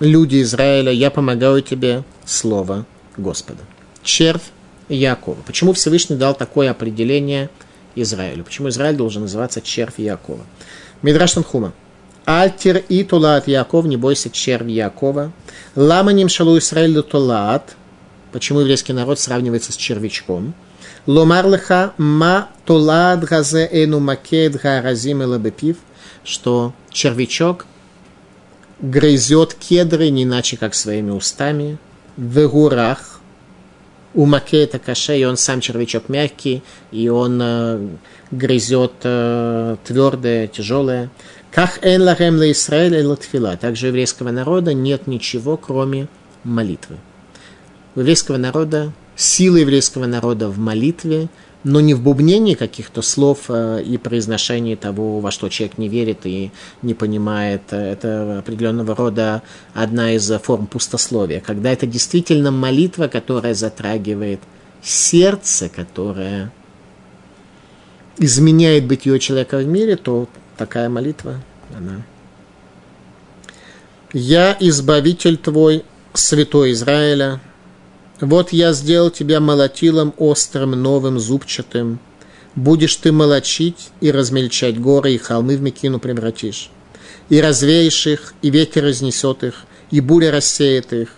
[0.00, 2.84] люди Израиля, я помогаю тебе, слово
[3.16, 3.62] Господа.
[4.04, 4.52] Червь
[4.88, 5.38] Якова.
[5.44, 7.50] Почему Всевышний дал такое определение
[7.96, 8.44] Израилю?
[8.44, 10.44] Почему Израиль должен называться червь Якова?
[11.02, 11.72] Мидраш Танхума.
[12.26, 15.32] Альтер и тулат Яков, не бойся червь Якова.
[15.74, 17.74] Ламаним шалу Израилю тулат.
[18.30, 20.54] Почему еврейский народ сравнивается с червячком?
[21.06, 25.76] Ломар леха ма тулат газе эну макед гаразим элабепив.
[26.24, 27.66] Что червячок
[28.80, 31.78] грызет кедры не иначе, как своими устами.
[32.16, 33.20] В горах.
[34.12, 37.88] У маке это каше, и он сам червячок мягкий, и он э,
[38.32, 41.10] грызет э, твердое, тяжелое.
[41.52, 43.56] Как эн лахем ла Исраэль латфила.
[43.56, 46.08] Также еврейского народа нет ничего, кроме
[46.42, 46.96] молитвы.
[47.94, 51.28] У еврейского народа, сила еврейского народа в молитве,
[51.62, 56.20] но не в бубнении каких-то слов э, и произношении того, во что человек не верит
[56.24, 56.52] и
[56.82, 57.72] не понимает.
[57.72, 59.42] Это определенного рода
[59.74, 61.40] одна из форм пустословия.
[61.40, 64.40] Когда это действительно молитва, которая затрагивает
[64.82, 66.50] сердце, которое
[68.16, 71.40] изменяет бытие человека в мире, то такая молитва,
[71.76, 72.02] она.
[74.12, 75.84] «Я избавитель твой,
[76.14, 77.40] святой Израиля,
[78.20, 81.98] вот я сделал тебя молотилом острым, новым, зубчатым.
[82.54, 86.70] Будешь ты молочить и размельчать горы, и холмы в Мекину превратишь.
[87.28, 91.14] И развеешь их, и ветер разнесет их, и буря рассеет их.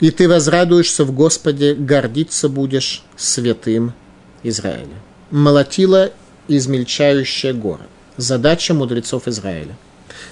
[0.00, 3.94] И ты возрадуешься в Господе, гордиться будешь святым
[4.42, 4.96] Израиля.
[5.30, 6.10] Молотила
[6.48, 7.86] измельчающая гора.
[8.16, 9.76] Задача мудрецов Израиля.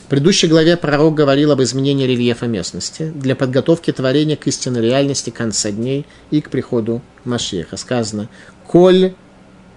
[0.04, 5.30] В предыдущей главе пророк говорил об изменении рельефа местности для подготовки творения к истинной реальности
[5.30, 7.78] конца дней и к приходу Машеха.
[7.78, 8.28] Сказано,
[8.66, 9.14] «Коль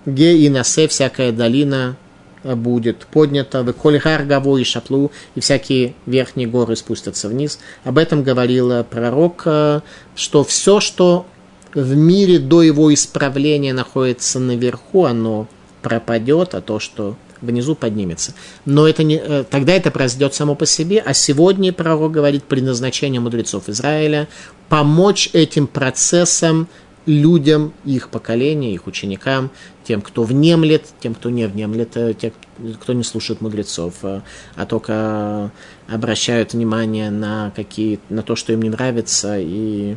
[0.06, 1.96] ге и насе всякая долина
[2.44, 7.58] будет поднята, в коль гаргаво и шаплу, и всякие верхние горы спустятся вниз».
[7.86, 9.44] Об этом говорил пророк,
[10.14, 11.26] что все, что
[11.74, 15.48] в мире до его исправления находится наверху, оно
[15.82, 18.34] пропадет, а то, что внизу поднимется.
[18.66, 23.22] Но это не, э, тогда это произойдет само по себе, а сегодня пророк говорит предназначение
[23.22, 24.28] мудрецов Израиля
[24.70, 26.68] помочь этим процессам
[27.06, 29.50] людям, их поколения, их ученикам,
[29.86, 32.34] тем, кто внемлет, тем, кто не внемлет, э, тем,
[32.82, 34.22] кто не слушает мудрецов, э,
[34.56, 35.52] а только
[35.88, 39.96] обращают внимание на, какие, на то, что им не нравится, и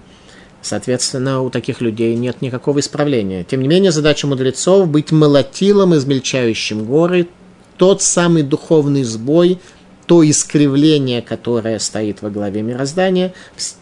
[0.63, 3.45] Соответственно, у таких людей нет никакого исправления.
[3.45, 7.29] Тем не менее, задача мудрецов– быть молотилом, измельчающим горы,
[7.79, 9.59] тот самый духовный сбой,
[10.07, 13.33] то искривление, которое стоит во главе мироздания.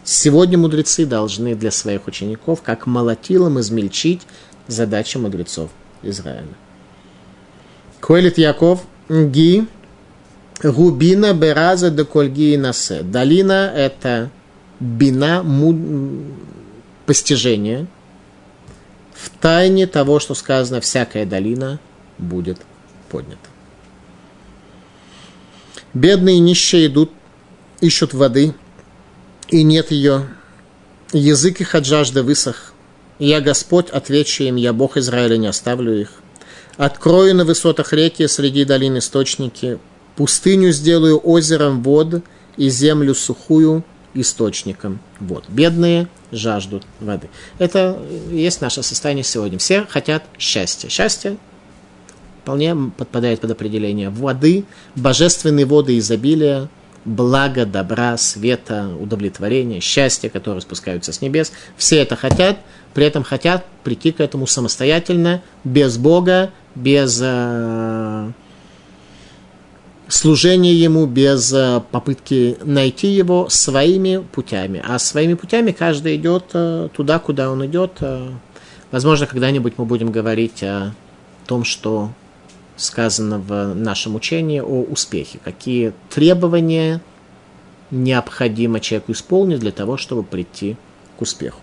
[0.03, 4.21] Сегодня мудрецы должны для своих учеников, как молотилом, измельчить
[4.67, 5.71] задача мудрецов
[6.03, 6.47] Израиля.
[7.99, 9.65] Коэлит Яков Ги
[10.63, 13.01] Губина Бераза Декольги и Насе.
[13.01, 14.29] Долина– это
[14.79, 15.43] бина,
[17.09, 17.87] постижение
[19.15, 21.79] в тайне того, что сказано, всякая долина
[22.19, 22.59] будет
[23.09, 23.49] поднята.
[25.95, 27.11] Бедные и нищие идут,
[27.81, 28.53] ищут воды,
[29.47, 30.27] и нет ее.
[31.11, 32.73] Язык их от жажды высох.
[33.17, 36.11] Я Господь, отвечу им, я Бог Израиля, не оставлю их.
[36.77, 39.79] Открою на высотах реки, среди долин источники,
[40.15, 42.21] пустыню сделаю озером вод
[42.55, 43.83] и землю сухую
[44.13, 45.45] источником вод.
[45.49, 47.29] Бедные жаждут воды.
[47.57, 47.99] Это
[48.31, 49.57] есть наше состояние сегодня.
[49.57, 50.89] Все хотят счастья.
[50.89, 51.37] Счастье
[52.41, 56.67] вполне подпадает под определение воды, божественные воды изобилия,
[57.05, 61.51] блага, добра, света, удовлетворения, счастья, которые спускаются с небес.
[61.77, 62.57] Все это хотят,
[62.93, 68.31] при этом хотят прийти к этому самостоятельно, без Бога, без э,
[70.09, 74.83] служение ему без э, попытки найти его своими путями.
[74.85, 77.97] А своими путями каждый идет э, туда, куда он идет.
[78.01, 78.29] Э.
[78.91, 80.93] Возможно, когда-нибудь мы будем говорить о
[81.45, 82.11] том, что
[82.75, 85.39] сказано в нашем учении о успехе.
[85.43, 87.01] Какие требования
[87.91, 90.75] необходимо человеку исполнить для того, чтобы прийти
[91.17, 91.61] к успеху.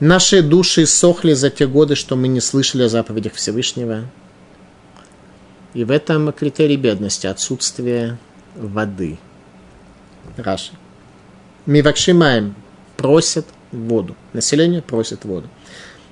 [0.00, 4.04] Наши души сохли за те годы, что мы не слышали о заповедях Всевышнего–
[5.74, 8.18] и в этом критерий бедности– отсутствие
[8.54, 9.18] воды.
[10.36, 10.72] Раши.
[11.66, 12.54] Мивакшимаем
[12.96, 14.16] просят воду.
[14.32, 15.48] Население просит воду.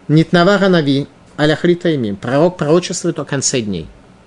[0.09, 2.17] Нитнава Нави аляхрита имим.
[2.17, 3.87] Пророк пророчествует о конце дней.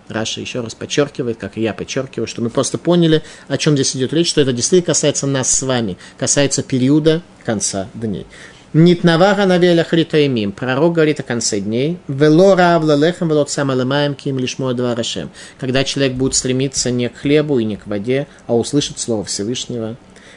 [0.09, 3.95] Раша еще раз подчеркивает, как и я подчеркиваю, что мы просто поняли, о чем здесь
[3.95, 8.25] идет речь, что это действительно касается нас с вами, касается периода конца дней.
[8.74, 10.51] Нитнавага навеля хритоимим.
[10.51, 11.97] Пророк говорит о конце дней.
[12.07, 15.32] Вело равла лехам велот самалымаем ким лишь два рашем.
[15.59, 19.95] Когда человек будет стремиться не к хлебу и не к воде, а услышать слово Всевышнего.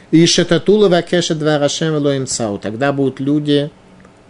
[0.09, 2.57] И шататула вакеша два рашем велоим цау.
[2.57, 3.69] Тогда будут люди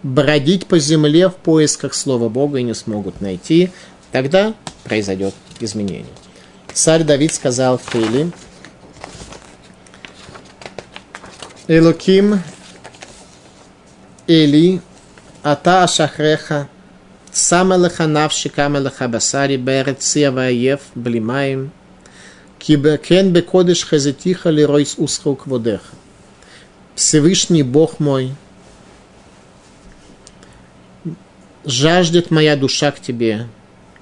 [0.04, 3.72] бродить по земле в поисках слова Бога и не смогут найти.
[4.12, 6.06] Тогда произойдет изменение.
[6.74, 8.32] Царь Давид сказал Тейле,
[11.70, 12.42] Элоким
[14.28, 14.82] Эли,
[15.42, 16.70] Ата Ашахреха,
[17.32, 21.72] Самелеха Навши Камелеха Басари, Берет Сиаваев, Блимаем,
[22.58, 25.96] Кибекен Бекодыш Хазетиха Леройс Усха Кводеха.
[26.96, 28.34] Всевышний Бог мой,
[31.66, 33.48] жаждет моя душа к тебе,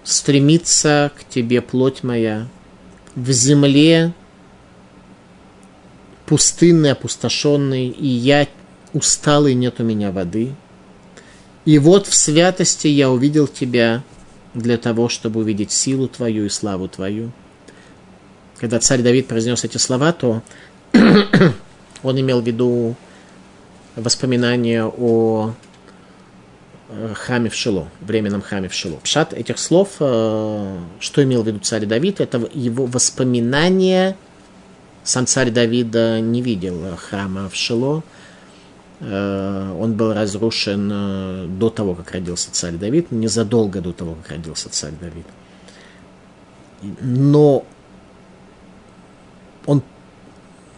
[0.04, 2.48] стремится к тебе плоть моя.
[3.16, 4.14] В земле
[6.26, 8.48] пустынной, опустошенной, и я
[8.94, 10.54] усталый, нет у меня воды.
[11.66, 14.04] И вот в святости я увидел тебя
[14.54, 17.32] для того, чтобы увидеть силу твою и славу твою.
[18.58, 20.42] Когда царь Давид произнес эти слова, то
[22.04, 22.96] он имел в виду
[23.96, 25.54] воспоминания о
[26.90, 28.98] э, храме в Шило, временном храме в Шило.
[28.98, 34.18] Пшат этих слов, э, что имел в виду царь Давид, это его воспоминания.
[35.04, 38.21] Сам царь Давида не видел храма в Шило, Э,
[39.02, 44.70] он был разрушен э, до того, как родился царь Давид, незадолго до того, как родился
[44.70, 45.26] царь Давид.
[47.02, 47.66] Но
[49.66, 49.82] он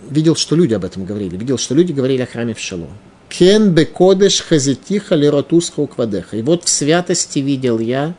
[0.10, 2.88] видел, что люди об этом говорили, видел, что люди говорили о храме в Шало.
[3.28, 6.38] Кен бекодеш хазитиха лиротусха уквадеха.
[6.38, 8.14] И вот в святости видел я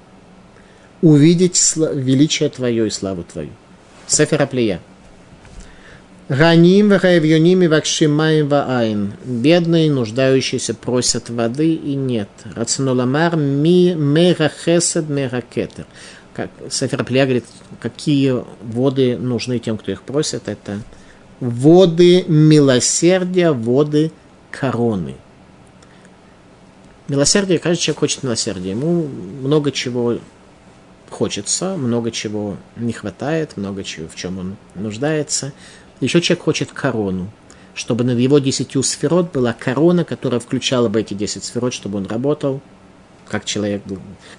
[1.00, 3.50] увидеть величие Твое и славу Твою.
[4.07, 4.80] Сефер Аплия.
[6.29, 9.12] Раним ваевьоним и вакшимаем ваайн.
[9.27, 12.31] Бедные, нуждающиеся просят воды и нет.
[12.55, 15.85] Рационоламар ми мера хесед мера кетер.
[16.33, 17.45] Как Сефер говорит,
[17.79, 20.81] какие воды нужны тем, кто их просит, это
[21.41, 24.11] воды милосердия, воды
[24.51, 25.16] короны.
[27.07, 28.70] Милосердие, каждый человек хочет милосердия.
[28.70, 29.07] Ему
[29.43, 30.16] много чего
[31.11, 35.53] хочется, много чего не хватает, много чего, в чем он нуждается.
[36.05, 37.30] Еще человек хочет корону,
[37.74, 42.07] чтобы над его десятью сферот была корона, которая включала бы эти десять сферот, чтобы он
[42.07, 42.61] работал,
[43.26, 43.80] как человек,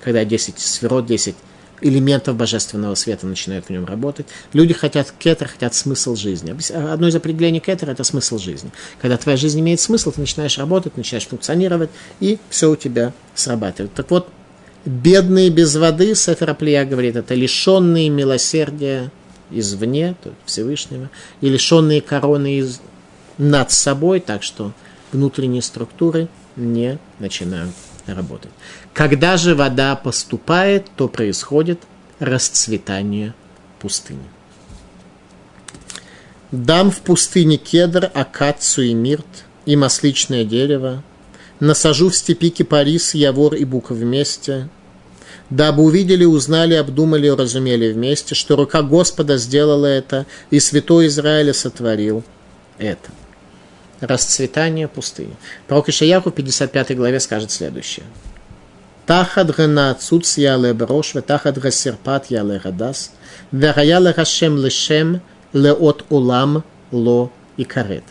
[0.03, 1.36] когда десять сферот, десять
[1.82, 4.28] элементов божественного света начинают в нем работать.
[4.53, 6.55] Люди хотят кетер, хотят смысл жизни.
[6.72, 8.70] Одно из определений кетера– это смысл жизни.
[9.01, 11.89] Когда твоя жизнь имеет смысл, ты начинаешь работать, начинаешь функционировать,
[12.20, 13.91] и все у тебя срабатывает.
[13.95, 14.30] Так вот,
[14.86, 16.55] бедные без воды, Сефер
[16.86, 19.11] говорит, это лишенные милосердия
[19.52, 21.10] извне, то Всевышнего,
[21.41, 22.82] и лишенные короны из,
[23.38, 24.72] над собой, так что
[25.12, 27.72] внутренние структуры не начинают
[28.06, 28.52] работать.
[28.93, 31.82] Когда же вода поступает, то происходит
[32.20, 33.34] расцветание
[33.80, 34.24] пустыни.
[36.52, 39.26] Дам в пустыне кедр, акацию и мирт,
[39.66, 41.04] и масличное дерево,
[41.60, 44.70] насажу в степи кипарис, явор и бук вместе–
[45.50, 52.24] дабы увидели, узнали, обдумали, разумели вместе, что рука Господа сделала это, и святой Израиля сотворил
[52.78, 53.12] это.
[54.02, 55.36] Расцветание пустыни.
[55.68, 58.06] Пророк Ишаяху в 55 главе скажет следующее.
[59.06, 63.12] Тахад гана цуц яле брош, тахад гасерпат яле гадас,
[63.52, 65.22] верая лехашем лешем
[65.54, 68.04] леот улам ло и карет.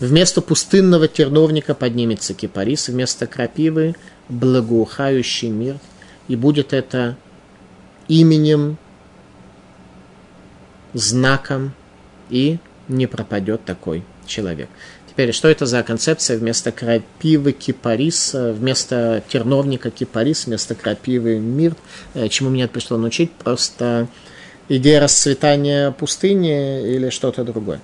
[0.00, 3.94] Вместо пустынного терновника поднимется кипарис, вместо крапивы
[4.28, 5.76] благоухающий мир–
[6.28, 7.16] и будет это
[8.08, 8.76] именем,
[10.92, 11.72] знаком,
[12.28, 12.58] и
[12.88, 14.68] не пропадет такой человек.
[15.08, 21.74] Теперь, что это за концепция вместо крапивы кипарис, вместо терновника кипарис, вместо крапивы мир?
[22.14, 23.32] Э, чему меня пришло научить?
[23.32, 24.06] Просто
[24.68, 27.80] идея расцветания пустыни или что-то другое.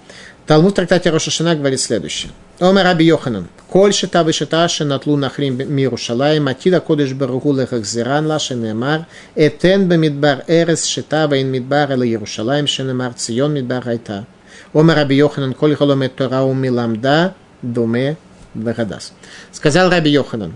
[0.46, 2.30] Талмуд в трактате Рошашина говорит следующее.
[2.60, 3.48] Омер Раби Йоханан.
[3.68, 10.84] Коль шита вышита шенатлу нахрим мирушалаем, атида кодыш баруху лехахзиран ла шенемар, этен бемидбар эрес
[10.84, 14.26] шита вейн мидбар эла Иерушалаем шенемар цион мидбар хайта.
[14.72, 18.16] Омер Раби Йоханан, коль холомет Тора умиламда, думе
[18.54, 19.12] вегадас.
[19.50, 20.54] Сказал Раби Йоханан,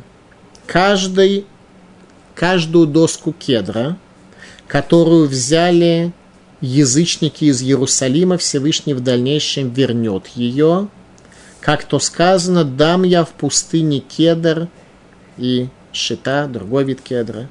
[0.66, 1.46] каждый,
[2.36, 3.96] каждую доску кедра,
[4.68, 6.12] которую взяли
[6.60, 10.88] язычники из Иерусалима, Всевышний в дальнейшем вернет ее.
[11.60, 14.68] Как то сказано, дам я в пустыне кедр
[15.36, 17.48] и шита, другой вид кедра.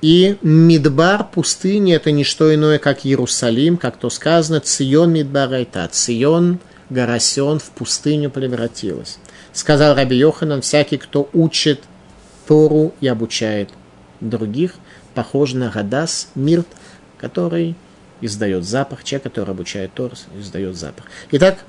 [0.00, 5.88] И Мидбар, пустыня, это не что иное, как Иерусалим, как то сказано, Цион Мидбар Айта.
[5.90, 6.58] Цион,
[6.90, 9.18] гора в пустыню превратилась.
[9.52, 11.82] Сказал Раби Йоханан, всякий, кто учит
[12.48, 13.70] Тору и обучает
[14.20, 14.74] других,
[15.14, 16.66] похож на Гадас, Мирт,
[17.22, 17.76] который
[18.20, 21.06] издает запах, человек, который обучает Тору, издает запах.
[21.30, 21.64] Итак,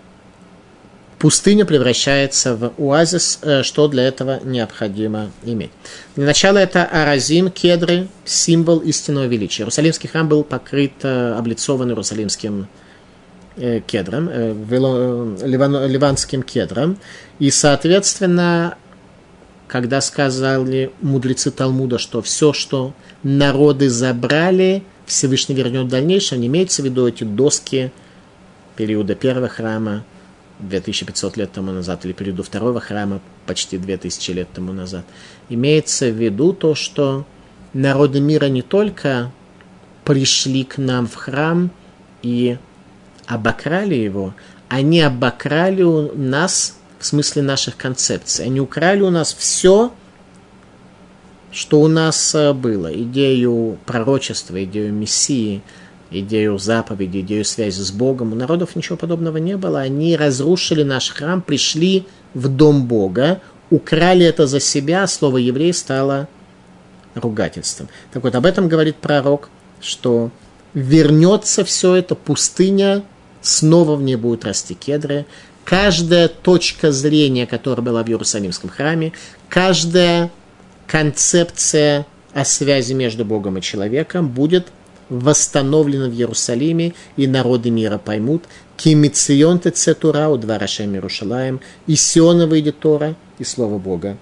[1.20, 5.72] пустыня превращается в оазис, э, что для этого необходимо иметь.
[6.16, 9.64] Для начала это аразим, кедры, символ истинного величия.
[9.64, 12.68] Иерусалимский храм был покрыт, э, облицован иерусалимским
[13.56, 16.97] э, кедром, ливанским кедром.
[17.39, 18.78] И, соответственно,
[19.68, 22.93] когда сказали мудрецы Талмуда, что все, что
[23.24, 27.91] народы забрали, Всевышний вернет в дальнейшем, не имеется в виду эти доски
[28.76, 30.04] периода первого храма,
[30.60, 35.06] 2500 лет тому назад, или периоду второго храма, почти 2000 лет тому назад.
[35.49, 37.26] Имеется в виду то, что
[37.74, 39.32] народы мира не только
[40.06, 41.72] пришли к нам в храм
[42.22, 42.58] и
[43.26, 44.34] обокрали его,
[44.70, 48.45] они обокрали у нас в смысле наших концепций.
[48.45, 49.91] Они украли у нас все,
[51.54, 52.93] что у нас э, было.
[52.93, 55.62] Идею пророчества, идею Мессии–
[56.20, 58.34] идею заповеди, идею связи с Богом.
[58.34, 59.82] У народов ничего подобного не было.
[59.82, 66.28] Они разрушили наш храм, пришли в дом Бога, украли это за себя, слово еврей стало
[67.16, 67.89] ругательством.
[68.12, 69.49] Так вот, об этом говорит пророк,
[69.82, 70.32] что
[70.74, 73.04] вернется все это, пустыня,
[73.41, 75.26] снова в ней будут расти кедры.
[75.64, 79.14] Каждая точка зрения, которая была в Иерусалимском храме,
[79.47, 80.32] каждая
[80.93, 84.67] концепция о связи между Богом и человеком будет
[85.09, 88.43] восстановлено в Иерусалиме, и народы мира поймут,
[88.77, 94.17] Кимицион Тецетура, у два Рашем Иерушалаем, и Сиона выйдет Тора, и Слово Бога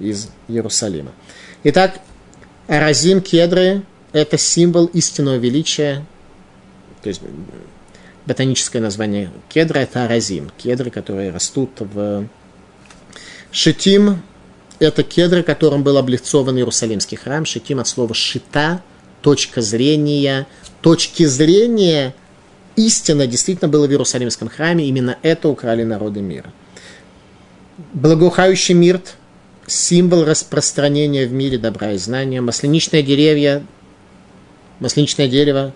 [0.00, 1.12] из Иерусалима.
[1.62, 2.00] Итак,
[2.66, 6.04] Аразим кедры– это символ истинного величия,
[7.02, 7.20] то есть
[8.26, 12.26] ботаническое название кедра– это аразим, кедры, которые растут в
[13.52, 14.20] Шитим–
[14.78, 17.44] это кедры, которым был облицован Иерусалимский храм.
[17.44, 18.82] Шитим от слова «шита»,
[19.22, 20.46] точка зрения,
[20.80, 22.14] точки зрения
[22.76, 26.52] истина действительно была в Иерусалимском храме, именно это украли народы мира.
[27.92, 29.16] Благоухающий мирт–
[29.68, 32.40] символ распространения в мире добра и знания.
[32.40, 33.64] Масляничные деревья,
[34.80, 35.72] масляничное дерево,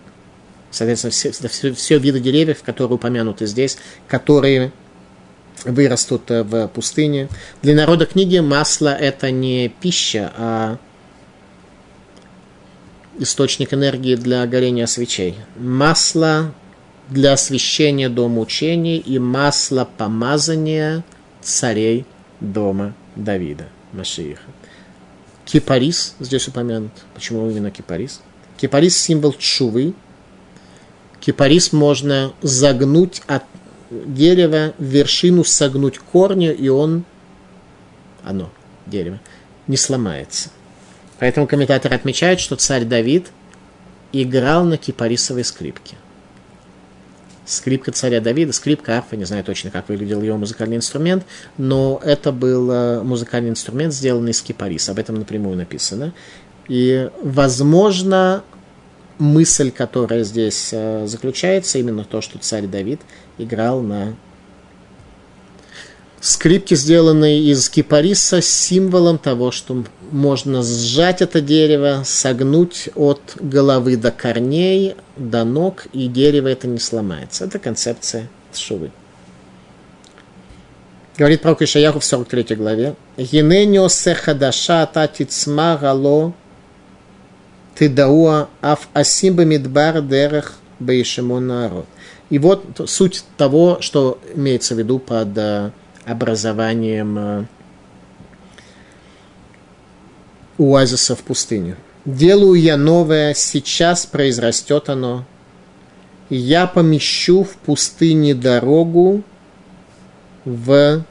[0.70, 3.78] соответственно, все, все, все виды деревьев, которые упомянуты здесь,
[4.08, 4.72] которые
[5.64, 7.28] вырастут в пустыне.
[7.62, 10.78] Для народа книги масло– это не пища, а
[13.18, 15.36] источник энергии для горения свечей.
[15.56, 16.52] Масло
[17.08, 21.04] для освещения дома учений и масло помазания
[21.40, 22.06] царей
[22.40, 24.42] дома Давида, Машииха.
[25.44, 26.92] Кипарис здесь упомянут.
[27.14, 28.20] Почему именно кипарис?
[28.56, 29.94] Кипарис– символ чувы.
[31.20, 33.44] Кипарис можно загнуть от
[34.06, 37.04] дерева, вершину согнуть корни, и он,
[38.24, 38.50] оно,
[38.86, 39.20] дерево,
[39.66, 40.50] не сломается–
[41.22, 43.28] Поэтому комментаторы отмечают, что царь Давид
[44.12, 45.94] играл на кипарисовой скрипке.
[47.46, 51.24] Скрипка царя Давида, скрипка, арфа, не знаю точно, как выглядел его музыкальный инструмент,
[51.58, 54.90] но это был э, музыкальный инструмент, сделанный из кипариса.
[54.90, 56.12] Об этом напрямую написано.
[56.66, 58.42] И, возможно,
[59.18, 63.00] мысль, которая здесь э, заключается, именно то, что царь Давид
[63.38, 64.14] играл на
[66.20, 74.12] скрипки, сделанные из кипариса, символом того, что можно сжать это дерево, согнуть от головы до
[74.12, 77.44] корней, до ног, и дерево это не сломается.
[77.44, 78.92] Это концепция шувы.
[81.18, 82.94] Говорит пророк Ишаяху в 43 главе.
[83.16, 86.32] Ененио сехадаша татицма гало
[87.78, 91.86] тидауа аф асимба мидбар дерех бейшимон народ.
[92.30, 95.70] И вот суть того, что имеется в виду под э,
[96.04, 97.44] образованием э,
[100.58, 101.76] оазиса в пустыне.
[102.04, 105.24] Делаю я новое, сейчас произрастет оно.
[106.30, 109.22] Я помещу в пустыне дорогу
[110.44, 111.04] в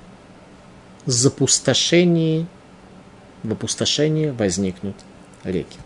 [1.05, 2.47] запустошении,
[3.43, 4.95] в опустошении возникнут
[5.43, 5.78] реки.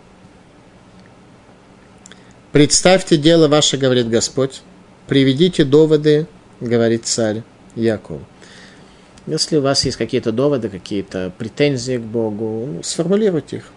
[2.55, 4.61] Представьте дело ваше, говорит Господь,
[5.07, 6.25] приведите доводы,
[6.61, 7.43] говорит царь
[7.75, 8.21] Яков.
[9.27, 13.71] Если у вас есть какие-то доводы, какие-то претензии к Богу, ну, сформулируйте их.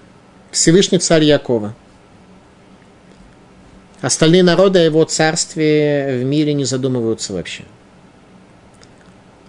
[0.52, 1.74] Всевышний царь Якова.
[4.00, 7.64] Остальные народы о его царстве в мире не задумываются вообще.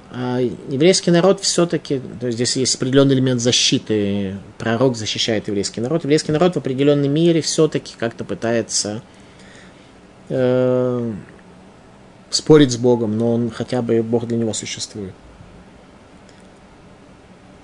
[0.09, 6.03] А еврейский народ все-таки, то есть здесь есть определенный элемент защиты, пророк защищает еврейский народ.
[6.03, 9.03] Еврейский народ в определенной мере все-таки как-то пытается
[10.29, 11.11] э,
[12.29, 15.13] спорить с Богом, но он хотя бы Бог для него существует.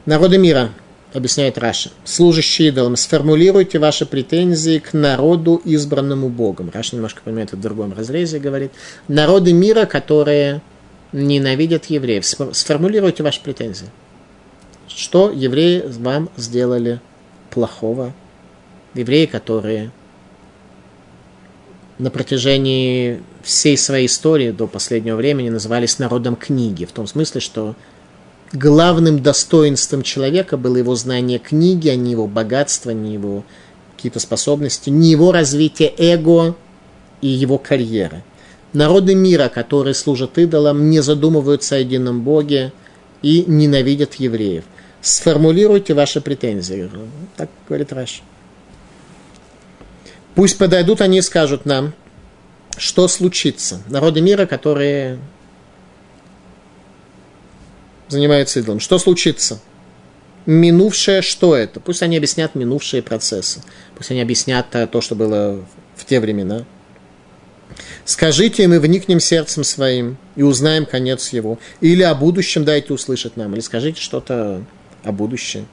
[0.05, 0.69] Народы мира,
[1.13, 6.69] объясняет Раши, служащие идолам, сформулируйте ваши претензии к народу, избранному Богом.
[6.73, 8.71] Раши немножко понимает это в другом разрезе, говорит.
[9.07, 10.61] Народы мира, которые
[11.11, 13.87] ненавидят евреев, сформулируйте ваши претензии.
[14.87, 16.99] Что евреи вам сделали
[17.49, 18.13] плохого?
[18.93, 19.91] Евреи, которые
[21.97, 27.75] на протяжении всей своей истории до последнего времени назывались народом книги, в том смысле, что
[28.51, 33.43] главным достоинством человека было его знание книги, а не его богатство, не его
[33.95, 36.55] какие-то способности, не его развитие эго
[37.21, 38.23] и его карьеры.
[38.73, 42.73] Народы мира, которые служат идолам, не задумываются о едином Боге
[43.21, 44.65] и ненавидят евреев.
[45.01, 46.89] Сформулируйте ваши претензии.
[47.37, 48.21] Так говорит Раш.
[50.35, 51.93] Пусть подойдут они и скажут нам,
[52.77, 53.81] что случится.
[53.87, 55.17] Народы мира, которые
[58.09, 58.79] занимаются идолом.
[58.79, 59.59] Что случится?
[60.45, 61.79] Минувшее, что это?
[61.79, 63.63] Пусть они объяснят минувшие процессы.
[63.95, 65.65] Пусть они объяснят то, что было
[65.95, 66.65] в те времена.
[68.03, 71.57] Скажите, и мы вникнем сердцем своим и узнаем конец его.
[71.81, 73.53] Или о будущем дайте услышать нам.
[73.53, 74.63] Или скажите что-то
[75.03, 75.67] о будущем.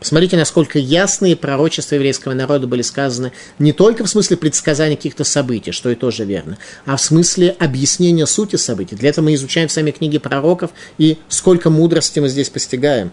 [0.00, 5.72] Посмотрите, насколько ясные пророчества еврейского народа были сказаны не только в смысле предсказания каких-то событий,
[5.72, 8.96] что и тоже верно, а в смысле объяснения сути событий.
[8.96, 13.12] Для этого мы изучаем сами книги пророков, и сколько мудрости мы здесь постигаем.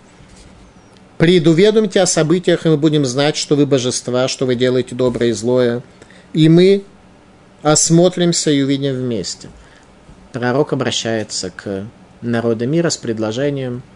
[1.18, 5.34] Предуведомьте о событиях, и мы будем знать, что вы божества, что вы делаете доброе и
[5.34, 5.84] злое.
[6.32, 6.84] И мы
[7.64, 9.50] осмотримся и увидим вместе.
[10.32, 11.86] Пророк обращается к
[12.22, 13.84] народу мира с предложением–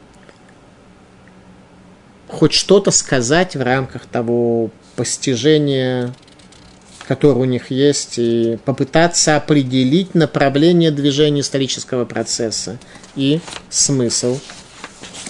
[2.32, 6.14] хоть что-то сказать в рамках того постижения,
[7.08, 12.80] которое у них есть, и попытаться определить направление движения исторического процесса
[13.16, 14.40] и смысл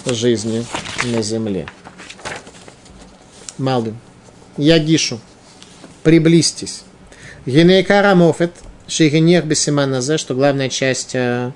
[0.06, 0.64] жизни
[1.04, 1.66] на Земле.
[3.58, 3.96] Малдин.
[4.56, 5.20] Ягишу.
[6.02, 6.82] Приблизьтесь.
[7.46, 8.52] Генейкара Мофет,
[8.86, 11.52] Шигенех Бесиманазе, что главная часть э,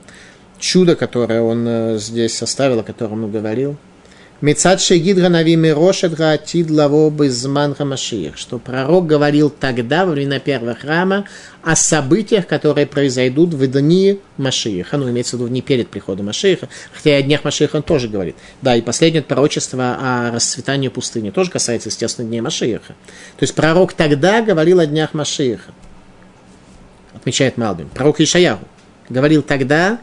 [0.58, 3.76] чуда, которое он э, здесь оставил, о котором он говорил–
[4.42, 10.74] Мецад Шегидра Навими Рошет Гаатид Лаво Безман Хамашиях, что пророк говорил тогда, во время первого
[10.74, 11.24] храма,
[11.62, 16.68] о событиях, которые произойдут в дни Машииха, ну, имеется в виду не перед приходом Машииха,
[16.92, 18.36] хотя и о днях Машииха он тоже говорит.
[18.60, 22.92] Да, и последнее пророчество о расцветании пустыни тоже касается, естественно, дней Машииха.
[23.38, 25.72] То есть пророк тогда говорил о днях Машииха,
[27.14, 27.88] отмечает Малбин.
[27.88, 28.66] Пророк Ишаяху
[29.08, 29.98] говорил тогда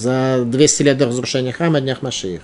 [0.00, 2.40] за 200 лет до разрушения храма днях Машиих.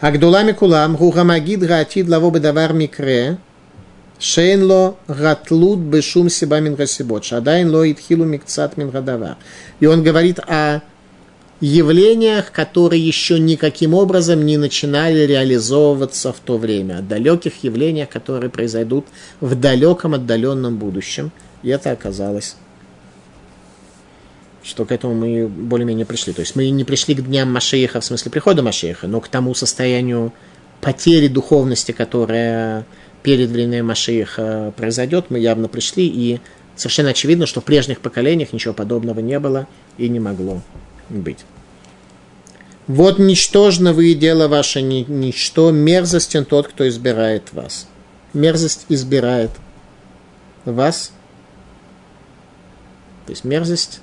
[0.00, 3.38] Агдулами кулам, гугамагид гаатид лаво бедавар микре,
[4.18, 9.36] шейн ло гатлут бешум сиба мин гасибот, шадайн ло итхилу микцат мин гадавар.
[9.78, 10.80] И он говорит о
[11.60, 18.50] явлениях, которые еще никаким образом не начинали реализовываться в то время, о далеких явлениях, которые
[18.50, 19.06] произойдут
[19.40, 21.30] в далеком отдаленном будущем.
[21.62, 22.56] И это оказалось
[24.62, 26.32] что к этому мы более-менее пришли.
[26.32, 29.54] То есть мы не пришли к дням Машеиха в смысле прихода Машеиха, но к тому
[29.54, 30.32] состоянию
[30.80, 32.84] потери духовности, которая
[33.22, 36.40] перед временем Машеиха произойдет, мы явно пришли, и
[36.76, 39.66] совершенно очевидно, что в прежних поколениях ничего подобного не было
[39.98, 40.62] и не могло
[41.08, 41.44] быть.
[42.86, 47.86] Вот ничтожно вы и дело ваше ни, ничто, мерзостен тот, кто избирает вас.
[48.32, 49.50] Мерзость избирает
[50.64, 51.12] вас.
[53.26, 54.00] То есть мерзость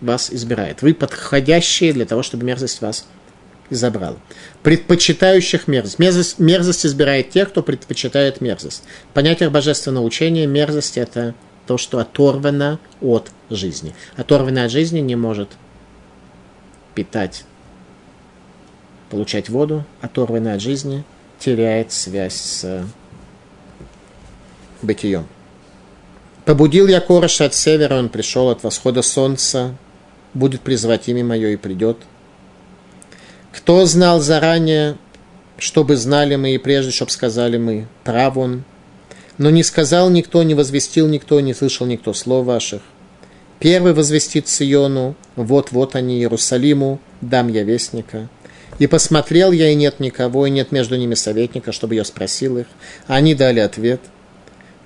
[0.00, 0.82] вас избирает.
[0.82, 3.06] Вы подходящие для того, чтобы мерзость вас
[3.70, 4.16] забрала.
[4.62, 5.98] Предпочитающих мерзость.
[5.98, 6.38] мерзость.
[6.38, 8.84] Мерзость избирает тех, кто предпочитает мерзость.
[9.10, 11.34] В понятиях божественного учения мерзость– это
[11.66, 13.94] то, что оторвано от жизни.
[14.16, 15.50] Оторвано от жизни не может
[16.94, 17.44] питать,
[19.10, 21.04] получать воду, оторванное от жизни
[21.38, 22.84] теряет связь с
[24.82, 25.26] бытием.
[26.44, 29.76] Побудил я Короша от севера, он пришел от восхода солнца,
[30.34, 31.98] будет призывать имя мое и придет.
[33.52, 34.96] Кто знал заранее,
[35.58, 38.64] чтобы знали мы и прежде, чтобы сказали мы, прав он.
[39.36, 42.82] Но не сказал никто, не возвестил никто, не слышал никто слов ваших.
[43.58, 48.28] Первый возвестит Сиону, вот-вот они Иерусалиму, дам я вестника.
[48.78, 52.66] И посмотрел я, и нет никого, и нет между ними советника, чтобы я спросил их.
[53.08, 54.00] Они дали ответ.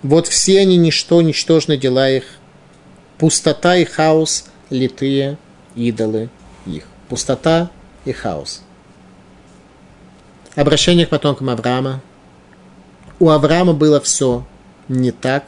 [0.02, 2.24] Вот все они ничто, ничтожны дела их.
[3.18, 5.38] Пустота и хаос литые
[5.74, 6.28] идолы
[6.66, 6.84] их.
[7.08, 7.70] Пустота
[8.04, 8.62] и хаос.
[10.54, 12.00] Обращение к потомкам Авраама.
[13.18, 14.44] У Авраама было все
[14.88, 15.44] не так.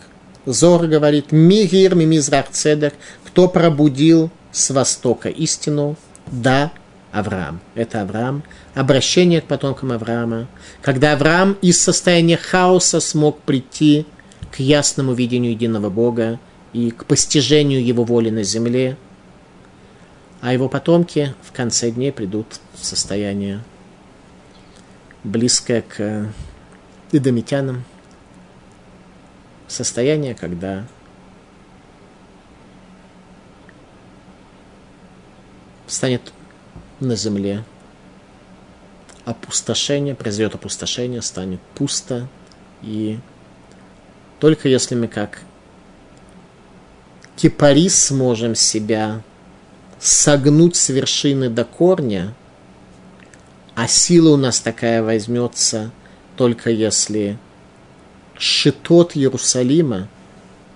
[0.46, 2.94] Зор говорит, Мигир Мимизрах Цедек,
[3.24, 5.96] кто пробудил с востока истину?
[6.26, 6.70] Да,
[7.12, 7.60] Авраам.
[7.74, 8.42] Это Авраам.
[8.74, 10.46] Обращение к потомкам Авраама.
[10.82, 14.06] Когда Авраам из состояния хаоса смог прийти
[14.50, 16.38] к ясному видению единого Бога
[16.72, 18.96] и к постижению его воли на земле,
[20.44, 23.64] а его потомки в конце дней придут в состояние
[25.22, 26.30] близкое к
[27.12, 27.82] идомитянам,
[29.68, 30.84] состояние, когда
[35.86, 36.30] станет
[37.00, 37.64] на земле
[39.24, 42.28] опустошение, произойдет опустошение, станет пусто.
[42.82, 43.18] И
[44.40, 45.40] только если мы как
[47.34, 49.22] кипарис сможем себя
[50.04, 52.34] согнуть с вершины до корня,
[53.74, 55.92] а сила у нас такая возьмется
[56.36, 57.38] только если
[58.36, 60.08] шитот Иерусалима,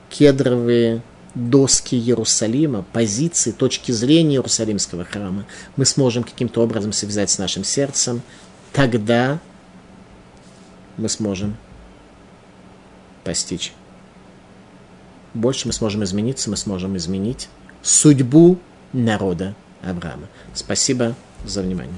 [0.08, 1.02] кедровые
[1.34, 5.44] доски Иерусалима, позиции, точки зрения Иерусалимского храма,
[5.76, 8.22] мы сможем каким-то образом связать с нашим сердцем,
[8.72, 9.40] тогда
[10.96, 11.58] мы сможем
[13.24, 13.74] постичь.
[15.34, 17.50] Больше мы сможем измениться, мы сможем изменить
[17.82, 18.58] судьбу
[18.98, 20.26] народа Авраама.
[20.54, 21.94] Спасибо за внимание.